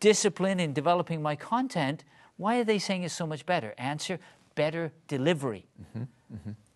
discipline 0.00 0.60
in 0.60 0.72
developing 0.72 1.22
my 1.22 1.36
content. 1.36 2.04
Why 2.36 2.58
are 2.58 2.64
they 2.64 2.78
saying 2.78 3.02
it's 3.04 3.14
so 3.14 3.26
much 3.26 3.46
better? 3.46 3.74
Answer 3.78 4.18
better 4.54 4.92
delivery. 5.08 5.66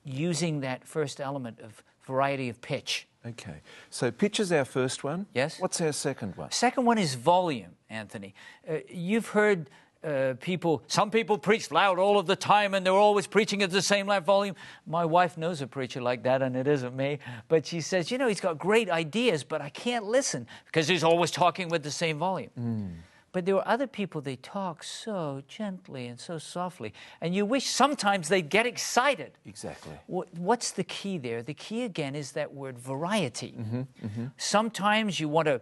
Using 0.05 0.61
that 0.61 0.87
first 0.87 1.21
element 1.21 1.59
of 1.61 1.83
variety 2.07 2.49
of 2.49 2.61
pitch. 2.61 3.09
Okay. 3.27 3.57
So 3.91 4.13
pitch 4.13 4.39
is 4.39 4.53
our 4.53 4.65
first 4.65 5.03
one. 5.03 5.27
Yes. 5.35 5.59
What's 5.61 5.81
our 5.81 5.93
second 5.93 6.37
one? 6.37 6.53
Second 6.53 6.85
one 6.85 6.97
is 6.99 7.17
volume, 7.17 7.73
Anthony. 7.91 8.33
Uh, 8.69 8.77
you've 8.89 9.29
heard 9.29 9.69
uh, 10.07 10.35
people, 10.41 10.83
some 10.87 11.11
people 11.11 11.37
preach 11.37 11.71
loud 11.71 11.99
all 11.99 12.19
of 12.19 12.27
the 12.27 12.37
time 12.37 12.75
and 12.75 12.87
they're 12.87 12.93
always 12.93 13.27
preaching 13.27 13.63
at 13.63 13.71
the 13.71 13.83
same 13.83 14.07
loud 14.07 14.25
volume. 14.25 14.55
My 14.87 15.05
wife 15.05 15.37
knows 15.37 15.61
a 15.63 15.67
preacher 15.67 16.01
like 16.01 16.23
that 16.23 16.43
and 16.43 16.57
it 16.57 16.69
isn't 16.69 16.95
me. 16.97 17.19
But 17.49 17.67
she 17.67 17.81
says, 17.81 18.11
you 18.11 18.19
know, 18.19 18.29
he's 18.29 18.41
got 18.41 18.57
great 18.59 18.89
ideas, 18.89 19.43
but 19.45 19.61
I 19.61 19.69
can't 19.71 20.05
listen 20.05 20.47
because 20.67 20.87
he's 20.87 21.03
always 21.05 21.31
talking 21.31 21.69
with 21.69 21.83
the 21.83 21.91
same 21.91 22.19
volume. 22.19 22.51
Mm. 22.59 22.91
But 23.33 23.45
there 23.45 23.57
are 23.57 23.69
other 23.69 23.87
people, 23.87 24.23
they 24.23 24.37
talk 24.37 24.83
so 24.83 25.43
gently 25.47 26.07
and 26.07 26.19
so 26.19 26.39
softly. 26.39 26.95
And 27.21 27.35
you 27.35 27.45
wish 27.45 27.67
sometimes 27.67 28.29
they'd 28.29 28.49
get 28.49 28.65
excited. 28.65 29.33
Exactly. 29.45 29.93
What- 30.07 30.33
What's 30.39 30.71
the 30.71 30.85
key 30.85 31.19
there? 31.19 31.43
The 31.43 31.53
key 31.53 31.83
again 31.83 32.15
is 32.15 32.33
that 32.33 32.55
word 32.55 32.79
variety. 32.79 33.55
Mm-hmm, 33.59 33.81
mm-hmm. 34.07 34.27
Sometimes 34.39 35.21
you 35.21 35.29
want 35.29 35.49
to 35.49 35.61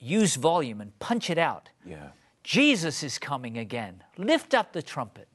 use 0.00 0.34
volume 0.36 0.80
and 0.82 0.98
punch 0.98 1.30
it 1.30 1.38
out. 1.38 1.70
Yeah. 1.86 2.08
Jesus 2.44 3.02
is 3.02 3.18
coming 3.18 3.58
again. 3.58 4.04
Lift 4.16 4.54
up 4.54 4.72
the 4.72 4.82
trumpet. 4.82 5.28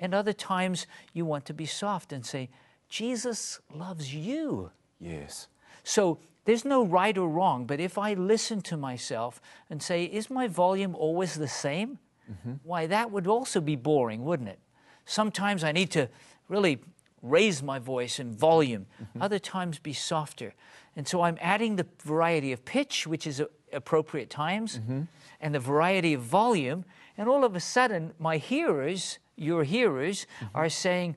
And 0.00 0.14
other 0.14 0.32
times 0.32 0.86
you 1.12 1.24
want 1.24 1.44
to 1.46 1.54
be 1.54 1.66
soft 1.66 2.12
and 2.12 2.26
say, 2.26 2.48
Jesus 2.88 3.60
loves 3.72 4.12
you. 4.12 4.70
Yes. 4.98 5.48
So 5.84 6.18
there's 6.44 6.64
no 6.64 6.84
right 6.84 7.16
or 7.16 7.28
wrong, 7.28 7.66
but 7.66 7.80
if 7.80 7.98
I 7.98 8.14
listen 8.14 8.60
to 8.62 8.76
myself 8.76 9.40
and 9.70 9.82
say, 9.82 10.04
is 10.04 10.30
my 10.30 10.48
volume 10.48 10.94
always 10.94 11.34
the 11.34 11.48
same? 11.48 11.98
Mm-hmm. 12.30 12.54
Why, 12.62 12.86
that 12.86 13.10
would 13.10 13.26
also 13.26 13.60
be 13.60 13.76
boring, 13.76 14.24
wouldn't 14.24 14.48
it? 14.48 14.58
Sometimes 15.04 15.62
I 15.62 15.72
need 15.72 15.90
to 15.92 16.08
really 16.48 16.78
raise 17.22 17.62
my 17.62 17.78
voice 17.78 18.18
in 18.18 18.32
volume, 18.32 18.86
mm-hmm. 19.02 19.22
other 19.22 19.38
times 19.38 19.78
be 19.78 19.92
softer. 19.92 20.54
And 20.94 21.06
so 21.06 21.22
I'm 21.22 21.38
adding 21.40 21.76
the 21.76 21.86
variety 22.02 22.52
of 22.52 22.64
pitch, 22.64 23.06
which 23.06 23.26
is 23.26 23.40
a- 23.40 23.48
appropriate 23.72 24.30
times, 24.30 24.78
mm-hmm. 24.78 25.02
and 25.40 25.54
the 25.54 25.60
variety 25.60 26.14
of 26.14 26.22
volume. 26.22 26.84
And 27.18 27.28
all 27.28 27.44
of 27.44 27.56
a 27.56 27.60
sudden, 27.60 28.12
my 28.18 28.36
hearers, 28.36 29.18
your 29.36 29.64
hearers, 29.64 30.26
mm-hmm. 30.40 30.56
are 30.56 30.68
saying, 30.68 31.16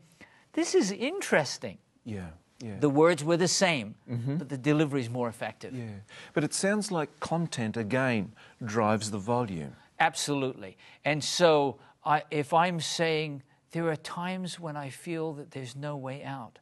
This 0.53 0.75
is 0.75 0.91
interesting. 0.91 1.77
Yeah. 2.05 2.29
Yeah. 2.61 2.77
The 2.79 2.89
words 2.89 3.23
were 3.23 3.37
the 3.37 3.47
same, 3.47 3.95
mm-hmm. 4.09 4.35
but 4.35 4.49
the 4.49 4.57
delivery 4.57 4.99
is 4.99 5.09
more 5.09 5.29
effective. 5.29 5.73
yeah. 5.73 5.85
But 6.33 6.43
it 6.43 6.53
sounds 6.53 6.91
like 6.91 7.19
content 7.21 7.77
again 7.77 8.33
drives 8.65 9.11
the 9.11 9.17
volume. 9.17 9.75
Absolutely. 9.99 10.77
And 11.05 11.23
so 11.23 11.77
I, 12.03 12.23
if 12.31 12.53
I'm 12.53 12.81
saying 12.81 13.43
there 13.71 13.87
are 13.87 13.95
times 13.95 14.59
when 14.59 14.75
I 14.75 14.89
feel 14.89 15.33
that 15.33 15.51
there's 15.51 15.75
no 15.75 15.95
way 15.95 16.23
out, 16.23 16.59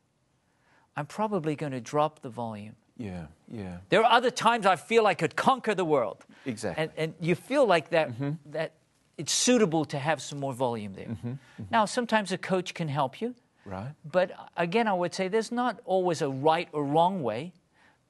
I'm 0.95 1.05
probably 1.05 1.55
going 1.55 1.71
to 1.71 1.81
drop 1.81 2.21
the 2.21 2.29
volume. 2.29 2.75
Yeah. 2.97 3.25
Yeah. 3.51 3.77
There 3.89 4.03
are 4.03 4.11
other 4.11 4.31
times 4.31 4.65
I 4.65 4.75
feel 4.75 5.07
I 5.07 5.13
could 5.13 5.35
conquer 5.35 5.75
the 5.75 5.85
world. 5.85 6.25
Exactly. 6.45 6.83
And, 6.83 6.91
and 6.97 7.13
you 7.19 7.35
feel 7.35 7.65
like 7.65 7.89
that, 7.89 8.11
mm-hmm. 8.11 8.31
that 8.51 8.73
it's 9.17 9.31
suitable 9.31 9.85
to 9.85 9.97
have 9.97 10.21
some 10.21 10.39
more 10.39 10.53
volume 10.53 10.93
there. 10.93 11.05
Mm-hmm, 11.07 11.27
mm-hmm. 11.27 11.63
Now, 11.71 11.85
sometimes 11.85 12.31
a 12.31 12.37
coach 12.37 12.73
can 12.73 12.87
help 12.87 13.21
you. 13.21 13.35
Right. 13.65 13.91
But 14.09 14.31
again, 14.55 14.87
I 14.87 14.93
would 14.93 15.13
say 15.13 15.27
there's 15.27 15.51
not 15.51 15.79
always 15.85 16.21
a 16.21 16.29
right 16.29 16.69
or 16.71 16.83
wrong 16.85 17.21
way, 17.23 17.53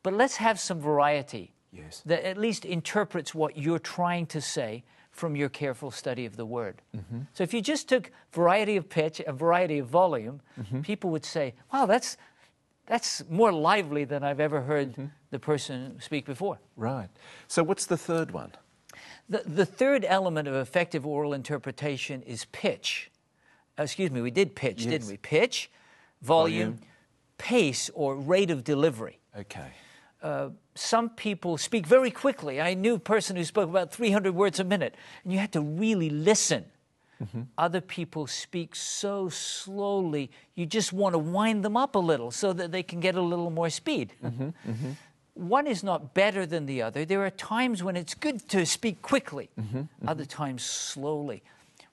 but 0.04 0.14
let's 0.14 0.38
have 0.38 0.60
some 0.60 0.80
variety 0.80 1.54
Yes. 1.72 2.02
that 2.06 2.24
at 2.24 2.38
least 2.38 2.66
interprets 2.66 3.36
what 3.36 3.58
you're 3.58 3.80
trying 3.80 4.26
to 4.28 4.42
say 4.42 4.84
from 5.12 5.36
your 5.36 5.50
careful 5.50 5.92
study 5.92 6.26
of 6.26 6.38
the 6.38 6.46
word. 6.46 6.82
So 7.34 7.44
if 7.44 7.54
you 7.54 7.62
just 7.62 7.90
took 7.90 8.12
variety 8.32 8.78
of 8.78 8.88
pitch 8.88 9.20
a 9.26 9.34
variety 9.34 9.80
of 9.80 9.88
volume, 9.88 10.42
people 10.84 11.10
would 11.10 11.26
say, 11.26 11.56
wow, 11.74 11.86
that's, 11.86 12.18
that's 12.88 13.24
more 13.30 13.52
lively 13.52 14.06
than 14.06 14.24
I've 14.24 14.40
ever 14.40 14.62
heard 14.62 15.12
the 15.30 15.40
person 15.40 15.98
speak 16.00 16.26
before. 16.26 16.58
Right. 16.76 17.10
So 17.48 17.64
what's 17.64 17.86
the 17.86 17.98
third 17.98 18.32
one? 18.32 18.52
The, 19.30 19.44
the 19.46 19.66
third 19.66 20.06
element 20.06 20.48
of 20.48 20.56
effective 20.56 21.06
oral 21.06 21.34
interpretation 21.34 22.22
is 22.24 22.46
pitch. 22.46 23.12
Uh, 23.78 23.84
excuse 23.84 24.10
me, 24.10 24.22
we 24.22 24.32
did 24.32 24.56
pitch, 24.56 24.84
Yes. 24.84 24.90
didn't 24.92 25.08
we? 25.10 25.18
Pitch, 25.18 25.70
volume, 26.22 26.72
Volume. 26.72 26.80
pace, 27.38 27.90
or 27.94 28.16
rate 28.16 28.50
of 28.50 28.64
delivery. 28.64 29.20
Okay. 29.38 29.68
Uh, 30.24 30.50
some 30.74 31.10
people 31.10 31.58
speak 31.58 31.86
very 31.86 32.10
quickly. 32.10 32.60
I 32.60 32.74
knew 32.74 32.96
a 32.96 33.00
person 33.00 33.36
who 33.36 33.44
spoke 33.44 33.70
about 33.70 33.92
300 33.92 34.34
words 34.34 34.60
a 34.60 34.64
minute, 34.64 34.96
and 35.24 35.32
you 35.34 35.40
had 35.40 35.52
to 35.54 35.62
really 35.62 36.10
listen. 36.10 36.66
Mm-hmm. 37.24 37.42
Other 37.58 37.82
people 37.82 38.28
speak 38.28 38.76
so 38.76 39.30
slowly, 39.30 40.30
you 40.56 40.66
just 40.66 40.94
want 40.94 41.14
to 41.14 41.20
wind 41.20 41.66
them 41.66 41.76
up 41.76 41.96
a 41.96 42.00
little 42.00 42.32
so 42.32 42.54
that 42.54 42.72
they 42.72 42.84
can 42.84 43.00
get 43.00 43.16
a 43.16 43.22
little 43.22 43.50
more 43.50 43.70
speed. 43.70 44.14
Mm-hmm. 44.24 44.44
Mm-hmm. 44.70 44.92
One 45.34 45.68
is 45.68 45.84
not 45.84 46.14
better 46.14 46.46
than 46.46 46.66
the 46.66 46.82
other. 46.82 47.06
There 47.06 47.24
are 47.26 47.30
times 47.30 47.84
when 47.84 47.96
it's 47.96 48.16
good 48.16 48.48
to 48.50 48.66
speak 48.66 49.02
quickly, 49.02 49.50
other 50.08 50.26
times 50.26 50.64
slowly. 50.64 51.44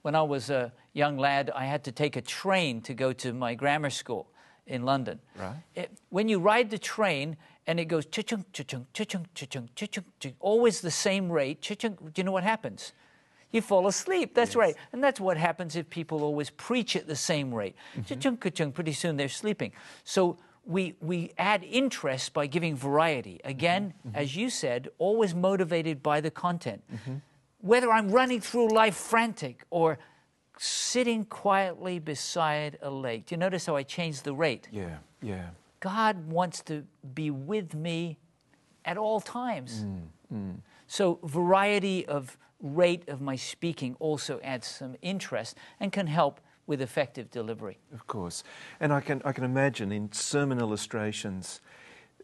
When 0.03 0.15
I 0.15 0.23
was 0.23 0.51
a 0.51 0.73
young 0.95 1.19
lad, 1.19 1.51
I 1.55 1.65
had 1.67 1.85
to 1.85 1.93
take 1.93 2.17
a 2.17 2.23
train 2.23 2.81
to 2.83 2.95
go 2.95 3.13
to 3.15 3.33
my 3.33 3.55
grammar 3.55 3.91
school 3.91 4.27
in 4.67 4.85
London. 4.85 5.19
Right. 5.39 5.57
It- 5.75 5.91
when 6.11 6.29
you 6.29 6.39
ride 6.39 6.71
the 6.71 6.79
train 6.79 7.37
and 7.67 7.79
it 7.81 7.87
goes 7.87 8.07
cha-chung, 8.07 8.45
cha-chung, 8.53 8.87
cha-chung, 8.95 9.27
cha-chung, 9.35 9.69
cha-chung, 9.75 10.05
cha- 10.21 10.31
always 10.41 10.81
the 10.81 10.91
same 10.91 11.31
rate, 11.31 11.61
cha-chung, 11.63 11.97
do 11.97 12.13
you 12.17 12.25
know 12.25 12.33
what 12.33 12.45
happens? 12.45 12.93
You 13.55 13.63
fall 13.63 13.87
asleep. 13.87 14.35
That's 14.35 14.57
right. 14.57 14.75
And 14.93 15.03
that's 15.03 15.21
what 15.21 15.37
happens 15.37 15.77
if 15.77 15.89
people 15.89 16.25
always 16.25 16.51
preach 16.51 16.97
at 16.97 17.07
the 17.07 17.15
same 17.15 17.55
rate. 17.55 17.77
Mm-hmm. 17.97 18.37
Cha-chung, 18.41 18.73
pretty 18.73 18.93
soon 18.93 19.17
they're 19.17 19.29
sleeping. 19.29 19.71
So 20.03 20.39
we, 20.67 20.97
we 21.01 21.31
add 21.39 21.63
interest 21.63 22.33
by 22.33 22.49
giving 22.49 22.75
variety. 22.77 23.35
Mm-hmm. 23.35 23.49
Again, 23.49 23.95
mm-hmm. 24.07 24.17
as 24.17 24.35
you 24.35 24.51
said, 24.51 24.89
always 24.99 25.37
motivated 25.37 26.03
by 26.03 26.21
the 26.21 26.33
content. 26.33 26.83
Whether 27.61 27.93
I'm 27.93 28.09
running 28.09 28.41
through 28.41 28.75
life 28.75 28.97
frantic 28.97 29.65
or 29.71 29.99
sitting 30.59 31.25
quietly 31.25 32.01
beside 32.01 32.79
a 32.83 32.91
lake. 32.91 33.27
Do 33.27 33.35
you 33.35 33.39
notice 33.39 33.67
how 33.67 33.77
I 33.77 33.85
changed 33.85 34.25
the 34.25 34.35
rate? 34.35 34.69
Yeah. 34.73 34.99
Yeah. 35.23 35.51
God 35.79 36.29
wants 36.29 36.61
to 36.63 36.85
be 37.15 37.31
with 37.31 37.75
me 37.75 38.19
at 38.85 38.97
all 38.99 39.21
times. 39.21 39.85
Mm, 39.85 40.01
mm. 40.35 40.57
So, 40.87 41.19
variety 41.23 42.07
of 42.07 42.37
rate 42.61 43.09
of 43.09 43.21
my 43.21 43.37
speaking 43.37 43.97
also 44.01 44.41
adds 44.43 44.67
some 44.67 44.97
interest 45.03 45.57
and 45.81 45.93
can 45.93 46.07
help 46.07 46.41
with 46.67 46.81
effective 46.81 47.31
delivery. 47.31 47.79
Of 47.93 48.07
course. 48.07 48.43
And 48.81 48.93
I 48.93 49.01
can, 49.01 49.21
I 49.25 49.33
can 49.33 49.45
imagine 49.45 49.93
in 49.93 50.11
sermon 50.13 50.59
illustrations, 50.59 51.61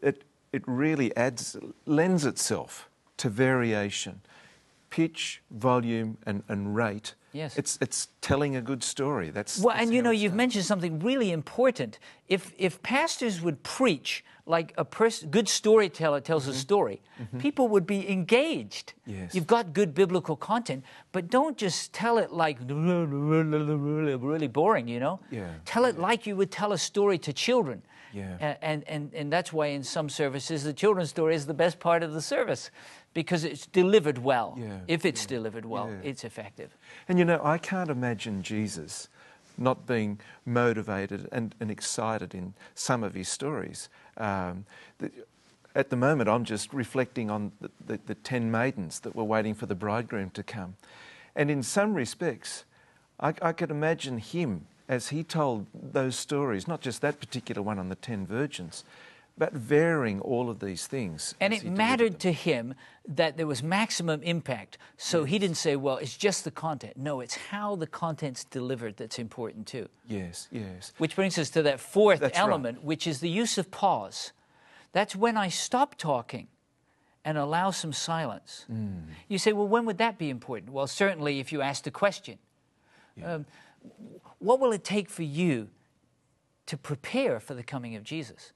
it, 0.02 0.24
it 0.52 0.62
really 0.66 1.14
adds, 1.16 1.56
lends 1.84 2.24
itself 2.24 2.88
to 3.18 3.28
variation, 3.28 4.22
pitch, 4.88 5.42
volume, 5.50 6.16
and, 6.24 6.42
and 6.48 6.74
rate. 6.74 7.14
Yes. 7.32 7.56
It's, 7.56 7.78
it's 7.80 8.08
telling 8.20 8.56
a 8.56 8.60
good 8.60 8.82
story. 8.82 9.30
That's, 9.30 9.58
Well, 9.58 9.74
that's 9.74 9.86
and 9.86 9.94
you 9.94 10.02
know, 10.02 10.10
you've 10.10 10.32
done. 10.32 10.38
mentioned 10.38 10.64
something 10.64 10.98
really 10.98 11.30
important. 11.30 11.98
If, 12.28 12.52
if 12.58 12.82
pastors 12.82 13.40
would 13.40 13.62
preach 13.62 14.24
like 14.46 14.74
a 14.76 14.84
pers- 14.84 15.22
good 15.30 15.48
storyteller 15.48 16.20
tells 16.20 16.48
a 16.48 16.50
mm-hmm. 16.50 16.58
story, 16.58 17.00
mm-hmm. 17.20 17.38
people 17.38 17.68
would 17.68 17.86
be 17.86 18.10
engaged. 18.10 18.94
Yes. 19.06 19.34
You've 19.34 19.46
got 19.46 19.72
good 19.72 19.94
biblical 19.94 20.34
content, 20.34 20.84
but 21.12 21.30
don't 21.30 21.56
just 21.56 21.92
tell 21.92 22.18
it 22.18 22.32
like 22.32 22.58
really 22.68 24.48
boring, 24.48 24.88
you 24.88 24.98
know? 24.98 25.20
Yeah, 25.30 25.50
Tell 25.64 25.84
it 25.84 25.98
like 25.98 26.26
you 26.26 26.36
would 26.36 26.50
tell 26.50 26.72
a 26.72 26.78
story 26.78 27.18
to 27.18 27.32
children. 27.32 27.82
Yeah. 28.12 28.56
And, 28.60 28.82
and, 28.88 29.14
and 29.14 29.32
that's 29.32 29.52
why 29.52 29.66
in 29.66 29.84
some 29.84 30.08
services, 30.08 30.64
the 30.64 30.72
children's 30.72 31.10
story 31.10 31.36
is 31.36 31.46
the 31.46 31.54
best 31.54 31.78
part 31.78 32.02
of 32.02 32.12
the 32.12 32.20
service 32.20 32.70
because 33.14 33.44
it's 33.44 33.66
delivered 33.66 34.18
well. 34.18 34.56
Yeah, 34.58 34.78
If 34.86 35.04
it's 35.04 35.26
delivered 35.26 35.64
well, 35.64 35.88
yeah. 35.90 36.08
it's 36.10 36.24
effective. 36.24 36.76
And 37.08 37.18
you 37.18 37.24
know, 37.24 37.40
I 37.42 37.58
can't 37.58 37.90
imagine 37.90 38.42
Jesus 38.42 39.08
not 39.58 39.86
being 39.86 40.18
motivated 40.46 41.28
and, 41.32 41.54
and 41.60 41.70
excited 41.70 42.34
in 42.34 42.54
some 42.74 43.04
of 43.04 43.14
his 43.14 43.28
stories. 43.28 43.88
Um, 44.16 44.64
the, 44.98 45.10
at 45.74 45.90
the 45.90 45.96
moment, 45.96 46.28
I'm 46.28 46.44
just 46.44 46.72
reflecting 46.72 47.30
on 47.30 47.52
the, 47.60 47.70
the, 47.86 48.00
the 48.06 48.14
ten 48.14 48.50
maidens 48.50 49.00
that 49.00 49.14
were 49.14 49.24
waiting 49.24 49.54
for 49.54 49.66
the 49.66 49.74
bridegroom 49.74 50.30
to 50.30 50.42
come. 50.42 50.76
And 51.36 51.50
in 51.50 51.62
some 51.62 51.94
respects, 51.94 52.64
I, 53.20 53.34
I 53.42 53.52
could 53.52 53.70
imagine 53.70 54.18
him 54.18 54.66
as 54.88 55.08
he 55.08 55.22
told 55.22 55.66
those 55.72 56.16
stories, 56.16 56.66
not 56.66 56.80
just 56.80 57.00
that 57.02 57.20
particular 57.20 57.62
one 57.62 57.78
on 57.78 57.88
the 57.88 57.94
ten 57.94 58.26
virgins, 58.26 58.82
but 59.40 59.54
varying 59.54 60.20
all 60.20 60.50
of 60.50 60.60
these 60.60 60.86
things. 60.86 61.34
And 61.40 61.54
it 61.54 61.64
mattered 61.64 62.20
to 62.20 62.30
him 62.30 62.74
that 63.08 63.38
there 63.38 63.46
was 63.46 63.62
maximum 63.62 64.22
impact. 64.22 64.76
So 64.98 65.24
he 65.24 65.38
didn't 65.38 65.56
say, 65.56 65.76
well, 65.76 65.96
it's 65.96 66.14
just 66.14 66.44
the 66.44 66.50
content. 66.50 66.98
No, 66.98 67.20
it's 67.20 67.36
how 67.36 67.74
the 67.74 67.86
content's 67.86 68.44
delivered 68.44 68.98
that's 68.98 69.18
important 69.18 69.66
too. 69.66 69.88
Yes, 70.06 70.46
yes. 70.50 70.92
Which 70.98 71.16
brings 71.16 71.38
us 71.38 71.48
to 71.50 71.62
that 71.62 71.80
fourth 71.80 72.20
That's 72.20 72.38
right. 72.38 72.48
element, 72.48 72.84
which 72.84 73.06
is 73.06 73.20
the 73.20 73.30
use 73.30 73.56
of 73.56 73.70
pause. 73.70 74.32
That's 74.92 75.16
when 75.16 75.38
I 75.38 75.48
stop 75.48 75.94
talking 75.96 76.48
and 77.24 77.38
allow 77.38 77.70
some 77.70 77.94
silence. 77.94 78.66
You 79.26 79.38
say, 79.38 79.54
well, 79.54 79.68
when 79.68 79.86
would 79.86 79.96
that 79.98 80.18
be 80.18 80.28
important? 80.28 80.70
Well, 80.70 80.86
certainly 80.86 81.40
if 81.40 81.50
you 81.50 81.62
ask 81.62 81.84
the 81.84 81.90
question. 81.90 82.36
Um, 83.24 83.46
what 84.38 84.60
will 84.60 84.72
it 84.72 84.84
take 84.84 85.08
for 85.08 85.22
you 85.22 85.68
to 86.70 86.76
prepare 86.76 87.40
for 87.40 87.54
the 87.54 87.62
coming 87.62 87.96
of 87.96 88.02
Jesus? 88.04 88.52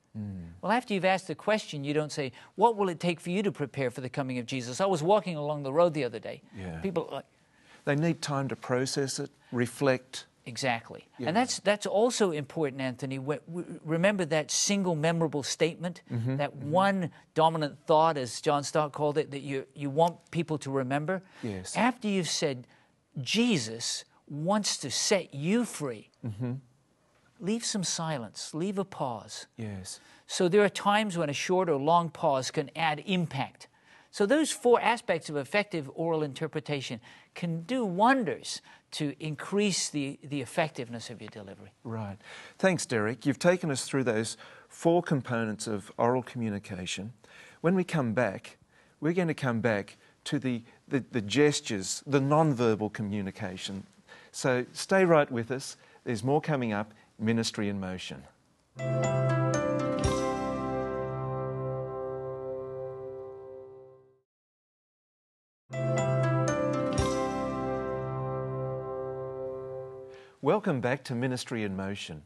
Well, 0.62 0.70
after 0.70 0.94
you've 0.94 1.04
asked 1.04 1.26
the 1.26 1.34
question, 1.34 1.82
you 1.82 1.92
don't 1.92 2.12
say, 2.12 2.30
What 2.54 2.76
will 2.76 2.88
it 2.88 3.00
take 3.00 3.18
for 3.20 3.30
you 3.30 3.42
to 3.42 3.50
prepare 3.50 3.90
for 3.90 4.00
the 4.00 4.08
coming 4.08 4.38
of 4.38 4.46
Jesus? 4.46 4.80
I 4.80 4.86
was 4.86 5.02
walking 5.02 5.36
along 5.36 5.64
the 5.64 5.72
road 5.72 5.92
the 5.92 6.04
other 6.04 6.20
day. 6.20 6.40
Yeah. 6.56 6.78
People 6.80 7.08
are 7.10 7.14
like, 7.16 7.24
They 7.84 7.96
need 7.96 8.22
time 8.22 8.46
to 8.48 8.54
process 8.56 9.18
it, 9.18 9.30
reflect. 9.50 10.26
Exactly. 10.46 11.08
Yeah. 11.18 11.28
And 11.28 11.36
that's, 11.36 11.58
that's 11.58 11.84
also 11.86 12.30
important, 12.30 12.80
Anthony. 12.80 13.18
Remember 13.84 14.24
that 14.26 14.52
single 14.52 14.94
memorable 14.94 15.42
statement, 15.42 16.02
Mm-hmm. 16.12 16.36
that 16.36 16.54
one 16.54 17.10
dominant 17.34 17.76
thought, 17.88 18.16
as 18.16 18.40
John 18.40 18.62
Stott 18.62 18.92
called 18.92 19.18
it, 19.18 19.32
that 19.32 19.40
you, 19.42 19.66
you 19.74 19.90
want 19.90 20.14
people 20.30 20.58
to 20.58 20.70
remember? 20.70 21.22
Yes. 21.42 21.76
After 21.76 22.06
you've 22.06 22.28
said, 22.30 22.68
Jesus 23.20 24.04
wants 24.28 24.76
to 24.78 24.90
set 24.92 25.34
you 25.34 25.64
free, 25.64 26.10
Mm-hmm. 26.24 26.52
Leave 27.40 27.64
some 27.64 27.84
silence, 27.84 28.54
leave 28.54 28.78
a 28.78 28.84
pause. 28.84 29.46
Yes. 29.56 30.00
So 30.26 30.48
there 30.48 30.64
are 30.64 30.68
times 30.68 31.18
when 31.18 31.28
a 31.28 31.34
short 31.34 31.68
or 31.68 31.76
long 31.76 32.10
pause 32.10 32.50
can 32.50 32.70
add 32.74 33.02
impact. 33.06 33.68
So 34.10 34.26
those 34.26 34.52
four 34.52 34.80
aspects 34.80 35.28
of 35.28 35.36
effective 35.36 35.90
oral 35.94 36.22
interpretation 36.22 37.00
can 37.34 37.62
do 37.62 37.84
wonders 37.84 38.62
to 38.92 39.12
increase 39.18 39.90
the, 39.90 40.20
the 40.22 40.40
effectiveness 40.40 41.10
of 41.10 41.20
your 41.20 41.30
delivery. 41.30 41.72
Right. 41.82 42.16
Thanks, 42.56 42.86
Derek. 42.86 43.26
You've 43.26 43.40
taken 43.40 43.72
us 43.72 43.84
through 43.84 44.04
those 44.04 44.36
four 44.68 45.02
components 45.02 45.66
of 45.66 45.90
oral 45.98 46.22
communication. 46.22 47.12
When 47.60 47.74
we 47.74 47.82
come 47.82 48.12
back, 48.12 48.56
we're 49.00 49.14
going 49.14 49.28
to 49.28 49.34
come 49.34 49.60
back 49.60 49.96
to 50.24 50.38
the, 50.38 50.62
the, 50.86 51.04
the 51.10 51.20
gestures, 51.20 52.02
the 52.06 52.20
non-verbal 52.20 52.90
communication. 52.90 53.84
So 54.30 54.64
stay 54.72 55.04
right 55.04 55.30
with 55.30 55.50
us. 55.50 55.76
There's 56.04 56.22
more 56.22 56.40
coming 56.40 56.72
up, 56.72 56.94
Ministry 57.18 57.68
in 57.68 57.80
Motion. 57.80 58.22
Welcome 70.42 70.82
back 70.82 71.02
to 71.04 71.14
Ministry 71.14 71.64
in 71.64 71.74
Motion. 71.74 72.22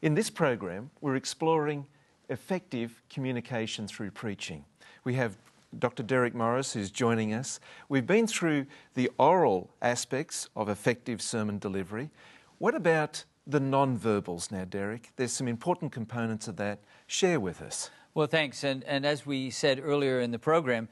In 0.00 0.14
this 0.14 0.30
program, 0.30 0.90
we're 1.02 1.16
exploring 1.16 1.86
effective 2.30 3.02
communication 3.10 3.86
through 3.86 4.12
preaching. 4.12 4.64
We 5.04 5.12
have 5.14 5.36
Dr. 5.78 6.02
Derek 6.02 6.34
Morris 6.34 6.72
who's 6.72 6.90
joining 6.90 7.34
us. 7.34 7.60
We've 7.88 8.06
been 8.06 8.26
through 8.26 8.64
the 8.94 9.10
oral 9.18 9.70
aspects 9.82 10.48
of 10.56 10.68
effective 10.68 11.20
sermon 11.20 11.58
delivery. 11.58 12.10
What 12.58 12.74
about 12.74 13.24
the 13.50 13.60
non-verbals 13.60 14.50
now, 14.50 14.64
Derek? 14.64 15.10
There's 15.16 15.32
some 15.32 15.48
important 15.48 15.92
components 15.92 16.48
of 16.48 16.56
that. 16.56 16.80
Share 17.06 17.40
with 17.40 17.60
us. 17.60 17.90
Well, 18.14 18.26
thanks. 18.26 18.64
And, 18.64 18.82
and 18.84 19.06
as 19.06 19.24
we 19.24 19.50
said 19.50 19.80
earlier 19.82 20.20
in 20.20 20.30
the 20.30 20.38
program, 20.38 20.88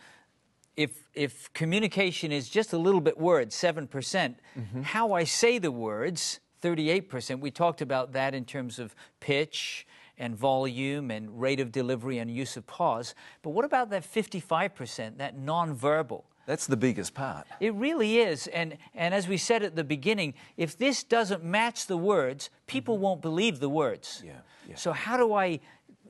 if, 0.77 1.09
if 1.15 1.53
communication 1.55 2.31
is 2.31 2.49
just 2.49 2.73
a 2.73 2.79
little 2.79 3.01
bit 3.01 3.19
words, 3.19 3.57
7%, 3.57 3.91
percent 3.91 4.39
mm-hmm. 4.57 4.83
how 4.83 5.13
I 5.13 5.25
say 5.25 5.59
the 5.59 5.73
words, 5.73 6.39
38%, 6.63 7.41
we 7.41 7.51
talked 7.51 7.83
about 7.83 8.13
that 8.13 8.35
in 8.35 8.45
terms 8.45 8.79
of 8.79 8.95
pitch 9.19 9.87
and 10.19 10.37
volume 10.37 11.11
and 11.11 11.41
rate 11.41 11.61
of 11.61 11.73
delivery 11.73 12.19
and 12.19 12.31
use 12.31 12.57
of 12.57 12.67
pause. 12.67 13.15
But 13.43 13.51
what 13.51 13.65
about 13.65 13.91
that 13.91 14.05
55%, 14.05 15.19
that 15.19 15.37
nonverbal? 15.37 16.23
That's 16.49 16.67
the 16.67 16.79
biggest 16.79 17.13
part. 17.13 17.47
It 17.61 17.75
really 17.75 18.21
is. 18.21 18.47
And, 18.47 18.79
and 18.95 19.13
as 19.13 19.29
we 19.29 19.37
said 19.37 19.63
at 19.63 19.77
the 19.77 19.85
beginning, 19.85 20.33
if 20.57 20.79
this 20.79 21.05
doesn't 21.05 21.45
match 21.45 21.87
the 21.87 21.99
words, 21.99 22.49
people 22.67 22.97
won't 22.97 23.21
believe 23.21 23.61
the 23.61 23.69
words. 23.69 24.23
Yeah, 24.25 24.33
yeah. 24.67 24.75
So, 24.75 24.93
how 24.93 25.19
do 25.19 25.35
I 25.35 25.61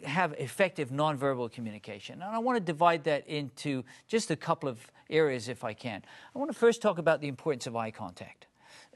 have 0.04 0.34
effective 0.38 0.90
nonverbal 0.90 1.50
communication? 1.50 2.22
And 2.22 2.32
I 2.32 2.38
want 2.38 2.56
to 2.56 2.60
divide 2.60 3.02
that 3.02 3.26
into 3.26 3.82
just 4.06 4.30
a 4.30 4.36
couple 4.36 4.68
of 4.68 4.78
areas 5.10 5.48
if 5.48 5.64
I 5.64 5.74
can. 5.74 6.04
I 6.36 6.38
want 6.38 6.52
to 6.52 6.56
first 6.56 6.80
talk 6.80 6.98
about 6.98 7.20
the 7.20 7.26
importance 7.26 7.66
of 7.66 7.74
eye 7.74 7.90
contact. 7.90 8.46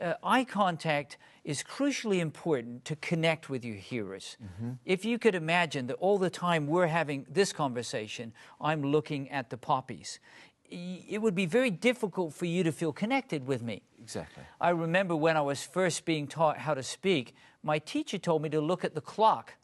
Uh, 0.00 0.14
eye 0.22 0.44
contact 0.44 1.16
is 1.44 1.62
crucially 1.62 2.18
important 2.18 2.84
to 2.84 2.96
connect 2.96 3.50
with 3.50 3.64
your 3.64 3.76
hearers. 3.76 4.36
If 4.84 5.04
you 5.04 5.18
could 5.18 5.34
imagine 5.34 5.86
that 5.88 5.94
all 5.94 6.18
the 6.18 6.30
time 6.30 6.66
we're 6.66 6.86
having 6.86 7.26
this 7.28 7.52
conversation, 7.52 8.32
I'm 8.60 8.82
looking 8.82 9.30
at 9.30 9.50
the 9.50 9.56
poppies, 9.56 10.18
it 10.72 11.20
would 11.20 11.34
be 11.34 11.46
very 11.46 11.70
difficult 11.70 12.32
for 12.34 12.46
you 12.46 12.62
to 12.64 12.72
feel 12.72 12.92
connected 12.92 13.46
with 13.46 13.62
me. 13.62 13.82
Exactly. 14.00 14.42
I 14.60 14.70
remember 14.70 15.14
when 15.14 15.36
I 15.36 15.40
was 15.40 15.62
first 15.62 16.04
being 16.04 16.26
taught 16.26 16.58
how 16.58 16.74
to 16.74 16.82
speak, 16.82 17.34
my 17.62 17.78
teacher 17.78 18.18
told 18.18 18.42
me 18.42 18.48
to 18.50 18.60
look 18.60 18.84
at 18.84 18.94
the 18.94 19.00
clock. 19.00 19.54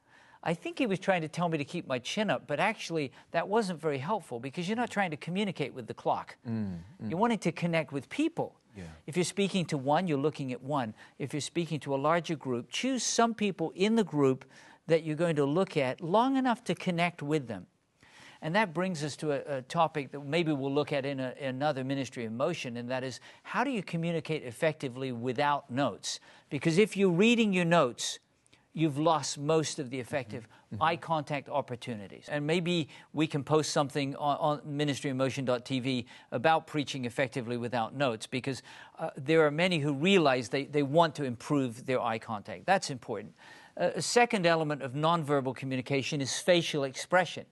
I 0.42 0.54
think 0.54 0.78
he 0.78 0.86
was 0.86 0.98
trying 0.98 1.22
to 1.22 1.28
tell 1.28 1.48
me 1.48 1.58
to 1.58 1.64
keep 1.64 1.88
my 1.88 1.98
chin 1.98 2.30
up, 2.30 2.46
but 2.46 2.60
actually 2.60 3.12
that 3.32 3.48
wasn't 3.48 3.80
very 3.80 3.98
helpful 3.98 4.38
because 4.38 4.68
you're 4.68 4.76
not 4.76 4.90
trying 4.90 5.10
to 5.10 5.16
communicate 5.16 5.74
with 5.74 5.86
the 5.86 5.94
clock. 5.94 6.36
Mm, 6.48 6.78
mm. 7.02 7.10
You're 7.10 7.18
wanting 7.18 7.38
to 7.40 7.52
connect 7.52 7.92
with 7.92 8.08
people. 8.08 8.54
Yeah. 8.76 8.84
If 9.06 9.16
you're 9.16 9.24
speaking 9.24 9.64
to 9.66 9.78
one, 9.78 10.06
you're 10.06 10.18
looking 10.18 10.52
at 10.52 10.62
one. 10.62 10.94
If 11.18 11.34
you're 11.34 11.40
speaking 11.40 11.80
to 11.80 11.94
a 11.94 11.96
larger 11.96 12.36
group, 12.36 12.70
choose 12.70 13.02
some 13.02 13.34
people 13.34 13.72
in 13.74 13.96
the 13.96 14.04
group 14.04 14.44
that 14.86 15.02
you're 15.02 15.16
going 15.16 15.36
to 15.36 15.44
look 15.44 15.76
at 15.76 16.00
long 16.00 16.36
enough 16.36 16.62
to 16.64 16.74
connect 16.74 17.22
with 17.22 17.48
them. 17.48 17.66
And 18.40 18.54
that 18.54 18.72
brings 18.72 19.02
us 19.02 19.16
to 19.16 19.32
a, 19.32 19.58
a 19.58 19.62
topic 19.62 20.12
that 20.12 20.20
maybe 20.20 20.52
we'll 20.52 20.72
look 20.72 20.92
at 20.92 21.04
in, 21.04 21.18
a, 21.20 21.34
in 21.40 21.48
another 21.48 21.82
ministry 21.84 22.24
of 22.24 22.32
motion, 22.32 22.76
and 22.76 22.90
that 22.90 23.02
is 23.02 23.20
how 23.42 23.64
do 23.64 23.70
you 23.70 23.82
communicate 23.82 24.44
effectively 24.44 25.12
without 25.12 25.70
notes? 25.70 26.20
Because 26.50 26.78
if 26.78 26.96
you're 26.96 27.10
reading 27.10 27.52
your 27.52 27.64
notes, 27.64 28.20
you've 28.74 28.98
lost 28.98 29.38
most 29.38 29.78
of 29.78 29.90
the 29.90 29.98
effective 29.98 30.46
eye 30.80 30.96
contact 30.96 31.48
opportunities. 31.48 32.26
And 32.28 32.46
maybe 32.46 32.88
we 33.12 33.26
can 33.26 33.42
post 33.42 33.72
something 33.72 34.14
on, 34.16 34.36
on 34.36 34.60
ministryinmotion.tv 34.60 36.04
about 36.30 36.66
preaching 36.66 37.04
effectively 37.04 37.56
without 37.56 37.96
notes, 37.96 38.26
because 38.26 38.62
uh, 38.98 39.10
there 39.16 39.44
are 39.46 39.50
many 39.50 39.78
who 39.78 39.94
realize 39.94 40.48
they, 40.48 40.66
they 40.66 40.82
want 40.82 41.14
to 41.16 41.24
improve 41.24 41.86
their 41.86 42.00
eye 42.00 42.18
contact. 42.18 42.66
That's 42.66 42.90
important. 42.90 43.34
Uh, 43.76 43.90
a 43.96 44.02
second 44.02 44.46
element 44.46 44.82
of 44.82 44.92
nonverbal 44.92 45.56
communication 45.56 46.20
is 46.20 46.38
facial 46.38 46.84
expression. 46.84 47.46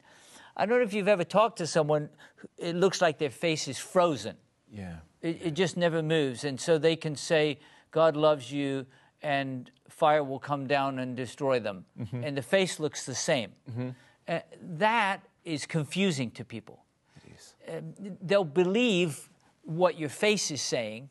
I 0.57 0.66
don't 0.66 0.79
know 0.79 0.85
if 0.85 0.95
you've 0.95 1.09
ever 1.09 1.25
talked 1.25 1.59
to 1.59 1.66
someone, 1.66 2.09
it 2.57 2.75
looks 2.75 3.03
like 3.03 3.19
their 3.19 3.31
face 3.31 3.69
is 3.69 3.79
frozen. 3.79 4.37
Yeah. 4.71 4.97
It, 5.21 5.40
it 5.42 5.55
just 5.55 5.77
never 5.77 6.03
moves. 6.03 6.45
And 6.45 6.59
so 6.61 6.79
they 6.79 6.97
can 6.97 7.14
say, 7.16 7.59
God 7.90 8.16
loves 8.16 8.51
you, 8.51 8.87
and 9.23 9.71
fire 9.88 10.23
will 10.25 10.38
come 10.38 10.66
down 10.66 10.99
and 10.99 11.16
destroy 11.16 11.61
them. 11.61 11.85
Mm-hmm. 11.99 12.25
And 12.25 12.37
the 12.37 12.42
face 12.42 12.81
looks 12.81 13.07
the 13.07 13.14
same. 13.14 13.53
Mm-hmm. 13.71 13.88
Uh, 14.29 14.40
that 14.79 15.23
is 15.45 15.66
confusing 15.66 16.31
to 16.33 16.45
people. 16.45 16.85
It 17.16 17.33
is. 17.35 17.55
Um, 17.69 18.16
they'll 18.23 18.45
believe 18.45 19.29
what 19.62 19.99
your 19.99 20.09
face 20.09 20.51
is 20.51 20.62
saying 20.62 21.11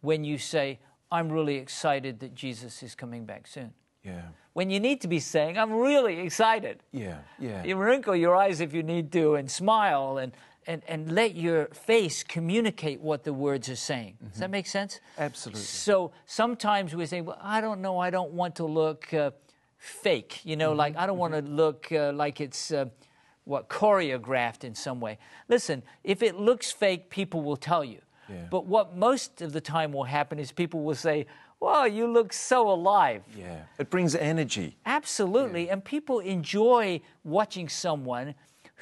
when 0.00 0.24
you 0.24 0.38
say, 0.38 0.78
I'm 1.10 1.30
really 1.30 1.56
excited 1.56 2.20
that 2.20 2.34
Jesus 2.34 2.82
is 2.82 2.94
coming 2.94 3.24
back 3.24 3.46
soon. 3.46 3.72
Yeah. 4.04 4.22
When 4.56 4.70
you 4.70 4.80
need 4.80 5.02
to 5.02 5.08
be 5.08 5.20
saying, 5.20 5.58
I'm 5.58 5.70
really 5.70 6.18
excited. 6.20 6.82
Yeah. 6.90 7.18
Yeah. 7.38 7.62
You 7.62 7.76
wrinkle 7.76 8.16
your 8.16 8.34
eyes 8.34 8.62
if 8.62 8.72
you 8.72 8.82
need 8.82 9.12
to 9.12 9.34
and 9.34 9.50
smile 9.50 10.16
and, 10.16 10.32
and, 10.66 10.82
and 10.88 11.12
let 11.12 11.36
your 11.36 11.66
face 11.66 12.22
communicate 12.22 13.02
what 13.02 13.22
the 13.24 13.34
words 13.34 13.68
are 13.68 13.76
saying. 13.76 14.16
Does 14.30 14.40
that 14.40 14.50
make 14.50 14.66
sense? 14.66 14.98
Absolutely. 15.18 15.60
So 15.60 16.12
sometimes 16.24 16.94
we 16.94 17.04
say, 17.04 17.20
well, 17.20 17.38
I 17.42 17.60
don't 17.60 17.82
know, 17.82 17.98
I 17.98 18.08
don't 18.08 18.32
want 18.32 18.56
to 18.56 18.64
look 18.64 19.12
uh, 19.12 19.32
fake, 19.76 20.40
you 20.42 20.56
know, 20.56 20.72
like 20.72 20.96
I 20.96 21.06
don't 21.06 21.18
want 21.18 21.34
to 21.34 21.42
look 21.42 21.92
uh, 21.92 22.12
like 22.14 22.40
it's. 22.40 22.72
Uh, 22.72 22.86
what 23.44 23.68
choreographed 23.68 24.64
in 24.64 24.74
some 24.74 24.98
way. 24.98 25.18
Listen, 25.48 25.80
if 26.02 26.20
it 26.20 26.34
looks 26.34 26.72
fake, 26.72 27.10
people 27.10 27.42
will 27.42 27.56
tell 27.56 27.84
you. 27.84 28.00
Yeah. 28.28 28.46
But 28.50 28.66
what 28.66 28.96
most 28.96 29.42
of 29.42 29.52
the 29.52 29.60
time 29.60 29.92
will 29.92 30.04
happen 30.04 30.38
is 30.38 30.52
people 30.52 30.82
will 30.82 30.94
say, 30.94 31.26
"Wow, 31.60 31.84
you 31.84 32.06
look 32.06 32.32
so 32.32 32.70
alive." 32.70 33.22
Yeah. 33.36 33.62
It 33.78 33.90
brings 33.90 34.14
energy. 34.14 34.76
Absolutely. 34.84 35.70
And 35.70 35.84
people 35.84 36.18
enjoy 36.20 37.00
watching 37.24 37.68
someone 37.68 38.34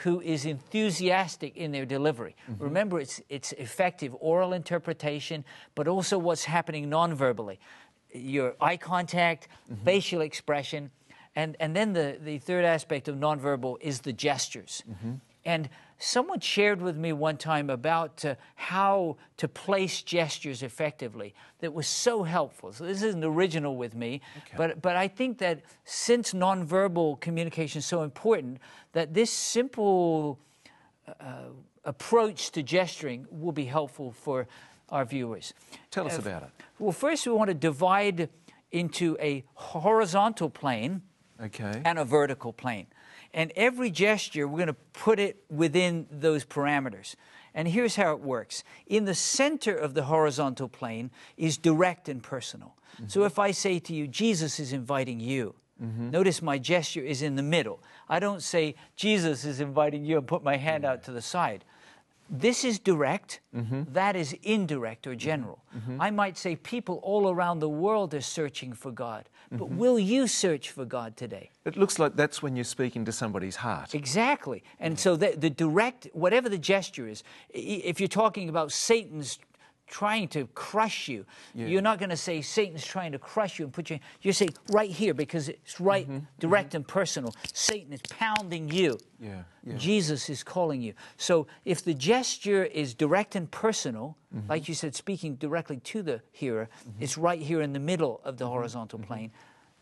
who 0.02 0.20
is 0.20 0.44
enthusiastic 0.44 1.56
in 1.56 1.70
their 1.70 1.86
delivery. 1.86 2.34
Mm-hmm. 2.50 2.64
Remember, 2.64 2.98
it's, 2.98 3.20
it's 3.28 3.52
effective 3.52 4.14
oral 4.18 4.52
interpretation, 4.52 5.44
but 5.74 5.86
also 5.86 6.18
what's 6.18 6.44
happening 6.44 6.88
non-verbally. 6.88 7.60
Your 8.12 8.56
eye 8.60 8.76
contact, 8.76 9.48
mm-hmm. 9.70 9.84
facial 9.84 10.20
expression, 10.20 10.90
and, 11.36 11.56
and 11.60 11.74
then 11.76 11.92
the, 11.92 12.18
the 12.20 12.38
third 12.38 12.64
aspect 12.64 13.08
of 13.08 13.16
nonverbal 13.16 13.76
is 13.80 14.00
the 14.00 14.12
gestures. 14.12 14.82
Mm-hmm. 14.90 15.14
And 15.44 15.68
someone 16.04 16.40
shared 16.40 16.82
with 16.82 16.96
me 16.96 17.12
one 17.12 17.36
time 17.36 17.70
about 17.70 18.24
uh, 18.24 18.34
how 18.56 19.16
to 19.36 19.48
place 19.48 20.02
gestures 20.02 20.62
effectively 20.62 21.34
that 21.60 21.72
was 21.72 21.86
so 21.86 22.22
helpful. 22.22 22.72
So 22.72 22.84
this 22.84 23.02
isn't 23.02 23.24
original 23.24 23.76
with 23.76 23.94
me, 23.94 24.20
but, 24.56 24.82
but 24.82 24.96
I 24.96 25.08
think 25.08 25.38
that 25.38 25.62
since 25.84 26.32
nonverbal 26.34 27.20
communication 27.20 27.78
is 27.78 27.86
so 27.86 28.02
important, 28.02 28.58
that 28.92 29.14
this 29.14 29.30
simple 29.30 30.38
uh, 31.08 31.48
approach 31.84 32.50
to 32.52 32.62
gesturing 32.62 33.26
will 33.30 33.52
be 33.52 33.64
helpful 33.64 34.12
for 34.12 34.46
our 34.90 35.04
viewers. 35.04 35.54
Tell 35.90 36.06
us 36.06 36.18
Uh, 36.18 36.22
about 36.22 36.42
it. 36.44 36.50
Well, 36.78 36.92
first, 36.92 37.26
we 37.26 37.32
want 37.32 37.48
to 37.48 37.54
divide 37.54 38.28
into 38.70 39.16
a 39.20 39.44
horizontal 39.54 40.50
plane 40.50 41.02
Okay. 41.40 41.82
and 41.84 41.98
a 41.98 42.04
vertical 42.04 42.52
plane. 42.52 42.86
And 43.34 43.52
every 43.56 43.90
gesture, 43.90 44.46
we're 44.46 44.58
going 44.58 44.68
to 44.68 44.76
put 44.92 45.18
it 45.18 45.44
within 45.50 46.06
those 46.10 46.44
parameters. 46.44 47.16
And 47.52 47.68
here's 47.68 47.96
how 47.96 48.12
it 48.12 48.20
works 48.20 48.64
in 48.86 49.04
the 49.04 49.14
center 49.14 49.74
of 49.76 49.94
the 49.94 50.04
horizontal 50.04 50.68
plane 50.68 51.10
is 51.36 51.58
direct 51.58 52.08
and 52.08 52.22
personal. 52.22 52.76
Mm-hmm. 52.96 53.08
So 53.08 53.24
if 53.24 53.38
I 53.38 53.50
say 53.50 53.78
to 53.80 53.92
you, 53.92 54.06
Jesus 54.06 54.58
is 54.58 54.72
inviting 54.72 55.20
you, 55.20 55.54
mm-hmm. 55.82 56.10
notice 56.10 56.42
my 56.42 56.58
gesture 56.58 57.02
is 57.02 57.22
in 57.22 57.36
the 57.36 57.42
middle. 57.42 57.82
I 58.08 58.20
don't 58.20 58.42
say, 58.42 58.76
Jesus 58.96 59.44
is 59.44 59.60
inviting 59.60 60.04
you 60.04 60.18
and 60.18 60.26
put 60.26 60.42
my 60.42 60.56
hand 60.56 60.84
out 60.84 61.02
to 61.04 61.12
the 61.12 61.22
side. 61.22 61.64
This 62.30 62.64
is 62.64 62.78
direct, 62.78 63.40
mm-hmm. 63.54 63.82
that 63.92 64.16
is 64.16 64.34
indirect 64.42 65.06
or 65.06 65.14
general. 65.14 65.62
I 66.00 66.10
might 66.10 66.38
say 66.38 66.56
people 66.56 67.00
all 67.02 67.30
around 67.30 67.58
the 67.58 67.68
world 67.68 68.14
are 68.14 68.20
searching 68.20 68.72
for 68.72 68.90
God, 68.90 69.28
but 69.58 69.68
mm-hmm. 69.68 69.78
will 69.78 69.98
you 69.98 70.26
search 70.26 70.70
for 70.70 70.84
God 70.84 71.16
today? 71.16 71.50
It 71.64 71.76
looks 71.76 71.98
like 71.98 72.16
that's 72.16 72.42
when 72.42 72.56
you're 72.56 72.64
speaking 72.64 73.04
to 73.04 73.12
somebody's 73.12 73.56
heart. 73.56 73.94
Exactly. 73.94 74.62
And 74.78 74.96
mm. 74.96 74.98
so 74.98 75.16
the, 75.16 75.34
the 75.36 75.50
direct, 75.50 76.08
whatever 76.12 76.48
the 76.48 76.58
gesture 76.58 77.08
is, 77.08 77.22
if 77.50 78.00
you're 78.00 78.08
talking 78.08 78.48
about 78.48 78.72
Satan's 78.72 79.38
trying 79.86 80.28
to 80.28 80.46
crush 80.54 81.08
you, 81.08 81.24
you're 81.54 81.82
not 81.82 81.98
going 81.98 82.10
to 82.10 82.16
say 82.16 82.40
Satan's 82.40 82.84
trying 82.84 83.12
to 83.12 83.18
crush 83.18 83.58
you 83.58 83.64
and 83.64 83.72
put 83.72 83.90
you, 83.90 83.98
you 84.22 84.32
say 84.32 84.48
right 84.72 84.90
here 84.90 85.14
because 85.14 85.48
it's 85.48 85.80
right, 85.80 86.06
mm-hmm, 86.06 86.16
mm-hmm. 86.16 86.40
direct 86.40 86.74
and 86.74 86.86
personal. 86.86 87.34
Satan 87.52 87.92
is 87.92 88.00
pounding 88.08 88.68
you. 88.68 88.98
Yeah, 89.20 89.42
yeah. 89.64 89.76
Jesus 89.76 90.28
is 90.30 90.42
calling 90.42 90.80
you. 90.80 90.94
So 91.16 91.46
if 91.64 91.84
the 91.84 91.94
gesture 91.94 92.64
is 92.64 92.94
direct 92.94 93.36
and 93.36 93.50
personal, 93.50 94.16
mm-hmm. 94.34 94.48
like 94.50 94.68
you 94.68 94.74
said, 94.74 94.94
speaking 94.94 95.36
directly 95.36 95.78
to 95.78 96.02
the 96.02 96.22
hearer, 96.32 96.68
it's 97.00 97.16
right 97.18 97.40
here 97.40 97.60
in 97.60 97.72
the 97.72 97.80
middle 97.80 98.20
of 98.24 98.38
the 98.38 98.48
horizontal 98.48 98.98
plane. 98.98 99.32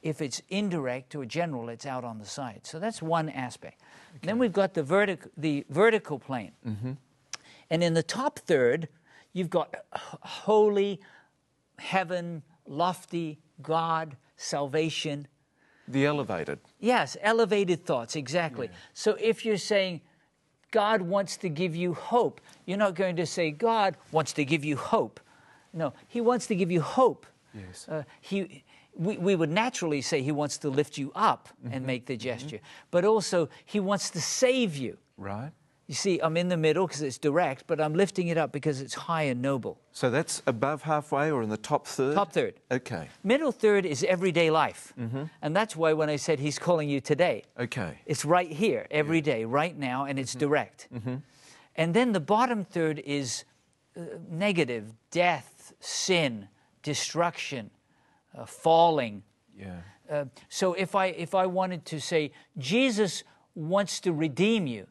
If 0.03 0.21
it's 0.21 0.43
indirect 0.49 1.15
or 1.15 1.25
general, 1.25 1.69
it's 1.69 1.87
out 1.87 2.03
on 2.03 2.19
the 2.19 2.27
side. 2.27 2.63
So 2.65 2.81
that's 2.81 3.01
one 3.01 3.29
aspect. 3.29 3.81
Then 4.23 4.39
we've 4.39 4.53
got 4.53 4.75
the, 4.75 4.83
vertic- 4.83 5.31
the 5.37 5.65
vertical 5.71 6.19
plane. 6.19 6.53
And 7.71 7.83
in 7.83 7.95
the 7.95 8.03
top 8.03 8.39
third, 8.41 8.89
you've 9.33 9.51
got 9.51 9.75
holy, 9.93 11.01
heaven, 11.79 12.43
lofty, 12.67 13.39
God, 13.63 14.17
salvation. 14.37 15.27
The 15.89 16.07
elevated. 16.07 16.59
Yes, 16.79 17.17
elevated 17.21 17.85
thoughts, 17.85 18.17
exactly. 18.17 18.71
So 18.95 19.17
if 19.21 19.45
you're 19.45 19.57
saying 19.57 20.01
God 20.71 21.03
wants 21.03 21.37
to 21.39 21.49
give 21.49 21.77
you 21.77 21.95
hope, 21.95 22.41
you're 22.67 22.79
not 22.79 22.95
going 22.95 23.17
to 23.17 23.27
say 23.27 23.51
God 23.51 23.97
wants 24.11 24.33
to 24.35 24.45
give 24.45 24.65
you 24.65 24.77
hope. 24.77 25.21
No, 25.73 25.93
He 26.09 26.21
wants 26.21 26.47
to 26.49 26.55
give 26.55 26.71
you 26.71 26.81
hope. 26.81 27.27
Yes. 27.55 27.87
Uh, 27.89 28.03
he, 28.21 28.65
we, 28.95 29.19
we 29.19 29.35
would 29.35 29.51
naturally 29.51 30.01
say 30.01 30.23
He 30.23 30.33
wants 30.33 30.59
to 30.59 30.71
lift 30.71 30.99
you 30.99 31.13
up 31.15 31.49
and 31.71 31.87
make 31.87 32.07
the 32.07 32.17
gesture, 32.17 32.61
but 32.91 33.05
also 33.05 33.49
He 33.65 33.81
wants 33.81 34.11
to 34.11 34.21
save 34.21 34.77
you. 34.77 34.99
Right? 35.17 35.53
You 35.89 35.95
see, 35.95 36.21
I'm 36.21 36.37
in 36.37 36.49
the 36.49 36.57
middle 36.57 36.87
because 36.87 37.03
it's 37.03 37.19
direct, 37.19 37.67
but 37.67 37.81
I'm 37.81 37.95
lifting 37.95 38.29
it 38.29 38.39
up 38.39 38.53
because 38.53 38.81
it's 38.81 38.95
high 38.95 39.25
and 39.25 39.43
noble. 39.43 39.79
So 39.93 40.11
that's 40.11 40.43
above 40.47 40.83
halfway 40.83 41.31
or 41.31 41.43
in 41.43 41.49
the 41.51 41.57
top 41.57 41.87
third? 41.87 42.15
Top 42.15 42.33
third. 42.33 42.55
Okay. 42.71 43.09
Middle 43.25 43.53
third 43.53 43.85
is 43.85 44.05
everyday 44.05 44.51
life. 44.51 44.95
And 45.43 45.55
that's 45.57 45.75
why 45.77 45.93
when 45.93 46.09
I 46.09 46.17
said 46.17 46.39
He's 46.39 46.59
calling 46.59 46.89
you 46.89 47.01
today, 47.01 47.45
Okay. 47.59 47.99
It's 48.07 48.25
right 48.25 48.51
here, 48.51 48.87
every 48.91 49.21
day, 49.21 49.45
right 49.45 49.77
now, 49.77 50.05
and 50.07 50.19
it's 50.19 50.35
direct. 50.35 50.89
And 51.75 51.95
then 51.95 52.13
the 52.13 52.21
bottom 52.21 52.65
third 52.65 53.01
is 53.05 53.45
uh, 53.97 54.03
negative 54.31 54.93
death, 55.11 55.73
sin, 55.81 56.49
destruction, 56.83 57.71
uh, 58.37 58.47
falling. 58.47 59.23
Yeah. 59.59 59.81
Uh, 60.11 60.25
so 60.49 60.75
if 60.75 60.95
I, 60.95 61.07
if 61.07 61.35
I 61.35 61.47
wanted 61.47 61.85
to 61.87 62.01
say, 62.01 62.33
Jesus 62.59 63.25
wants 63.55 64.01
to 64.01 64.13
redeem 64.13 64.67
you, 64.67 64.87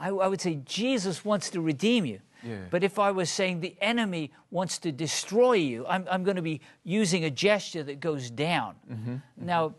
I, 0.00 0.08
I 0.08 0.26
would 0.26 0.40
say, 0.40 0.60
Jesus 0.64 1.24
wants 1.24 1.50
to 1.50 1.60
redeem 1.60 2.04
you. 2.06 2.20
Yeah. 2.42 2.56
But 2.70 2.82
if 2.82 2.98
I 2.98 3.10
was 3.10 3.28
saying 3.28 3.60
the 3.60 3.76
enemy 3.80 4.32
wants 4.50 4.78
to 4.78 4.92
destroy 4.92 5.52
you, 5.52 5.86
I'm, 5.86 6.06
I'm 6.10 6.24
going 6.24 6.36
to 6.36 6.42
be 6.42 6.62
using 6.84 7.24
a 7.24 7.30
gesture 7.30 7.82
that 7.82 8.00
goes 8.00 8.30
down. 8.30 8.76
Mm-hmm. 8.90 9.16
Now, 9.36 9.74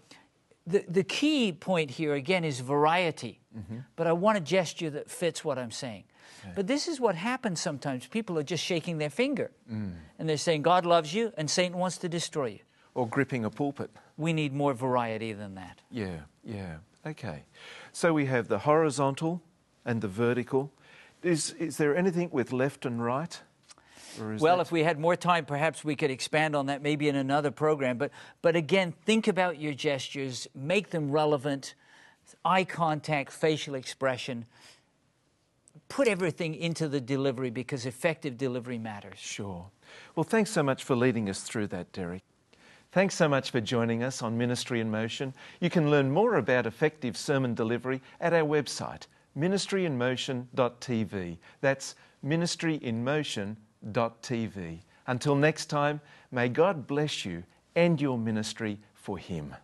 the, 0.67 0.85
the 0.87 1.03
key 1.03 1.51
point 1.51 1.89
here 1.89 2.13
again 2.13 2.43
is 2.43 2.59
variety, 2.59 3.41
mm-hmm. 3.57 3.79
but 3.95 4.05
I 4.05 4.13
want 4.13 4.37
a 4.37 4.41
gesture 4.41 4.91
that 4.91 5.09
fits 5.09 5.43
what 5.43 5.57
I'm 5.57 5.71
saying. 5.71 6.03
But 6.55 6.65
this 6.65 6.87
is 6.87 6.99
what 6.99 7.15
happens 7.15 7.61
sometimes. 7.61 8.07
People 8.07 8.37
are 8.39 8.43
just 8.43 8.63
shaking 8.63 8.97
their 8.97 9.09
finger 9.09 9.51
mm. 9.71 9.93
and 10.17 10.27
they're 10.27 10.37
saying, 10.37 10.63
God 10.63 10.85
loves 10.87 11.13
you 11.13 11.31
and 11.37 11.49
Satan 11.49 11.77
wants 11.77 11.97
to 11.97 12.09
destroy 12.09 12.47
you. 12.47 12.59
Or 12.95 13.07
gripping 13.07 13.45
a 13.45 13.49
pulpit. 13.49 13.91
We 14.17 14.33
need 14.33 14.53
more 14.53 14.73
variety 14.73 15.33
than 15.33 15.55
that. 15.55 15.81
Yeah, 15.91 16.21
yeah. 16.43 16.77
Okay. 17.05 17.43
So 17.91 18.13
we 18.13 18.25
have 18.25 18.47
the 18.47 18.59
horizontal 18.59 19.41
and 19.85 20.01
the 20.01 20.07
vertical. 20.07 20.71
Is, 21.23 21.51
is 21.59 21.77
there 21.77 21.95
anything 21.95 22.29
with 22.31 22.51
left 22.51 22.85
and 22.85 23.03
right? 23.03 23.39
Well, 24.19 24.57
that- 24.57 24.61
if 24.61 24.71
we 24.71 24.83
had 24.83 24.99
more 24.99 25.15
time, 25.15 25.45
perhaps 25.45 25.83
we 25.83 25.95
could 25.95 26.11
expand 26.11 26.55
on 26.55 26.65
that 26.65 26.81
maybe 26.81 27.07
in 27.07 27.15
another 27.15 27.51
program. 27.51 27.97
But, 27.97 28.11
but 28.41 28.55
again, 28.55 28.93
think 29.05 29.27
about 29.27 29.59
your 29.59 29.73
gestures, 29.73 30.47
make 30.53 30.89
them 30.89 31.11
relevant, 31.11 31.75
eye 32.43 32.63
contact, 32.63 33.31
facial 33.31 33.75
expression. 33.75 34.45
Put 35.87 36.07
everything 36.07 36.55
into 36.55 36.87
the 36.87 37.01
delivery 37.01 37.49
because 37.49 37.85
effective 37.85 38.37
delivery 38.37 38.77
matters. 38.77 39.19
Sure. 39.19 39.67
Well, 40.15 40.23
thanks 40.23 40.51
so 40.51 40.63
much 40.63 40.83
for 40.83 40.95
leading 40.95 41.29
us 41.29 41.41
through 41.41 41.67
that, 41.67 41.91
Derek. 41.91 42.23
Thanks 42.91 43.15
so 43.15 43.29
much 43.29 43.51
for 43.51 43.61
joining 43.61 44.03
us 44.03 44.21
on 44.21 44.37
Ministry 44.37 44.81
in 44.81 44.91
Motion. 44.91 45.33
You 45.61 45.69
can 45.69 45.89
learn 45.89 46.11
more 46.11 46.35
about 46.35 46.65
effective 46.65 47.15
sermon 47.15 47.53
delivery 47.53 48.01
at 48.19 48.33
our 48.33 48.43
website, 48.43 49.07
ministryinmotion.tv. 49.37 51.37
That's 51.61 51.95
ministryinmotion.tv. 52.25 54.79
Until 55.07 55.35
next 55.35 55.65
time, 55.65 55.99
may 56.31 56.49
God 56.49 56.85
bless 56.87 57.25
you 57.25 57.43
and 57.75 57.99
your 57.99 58.17
ministry 58.17 58.79
for 58.93 59.17
Him. 59.17 59.55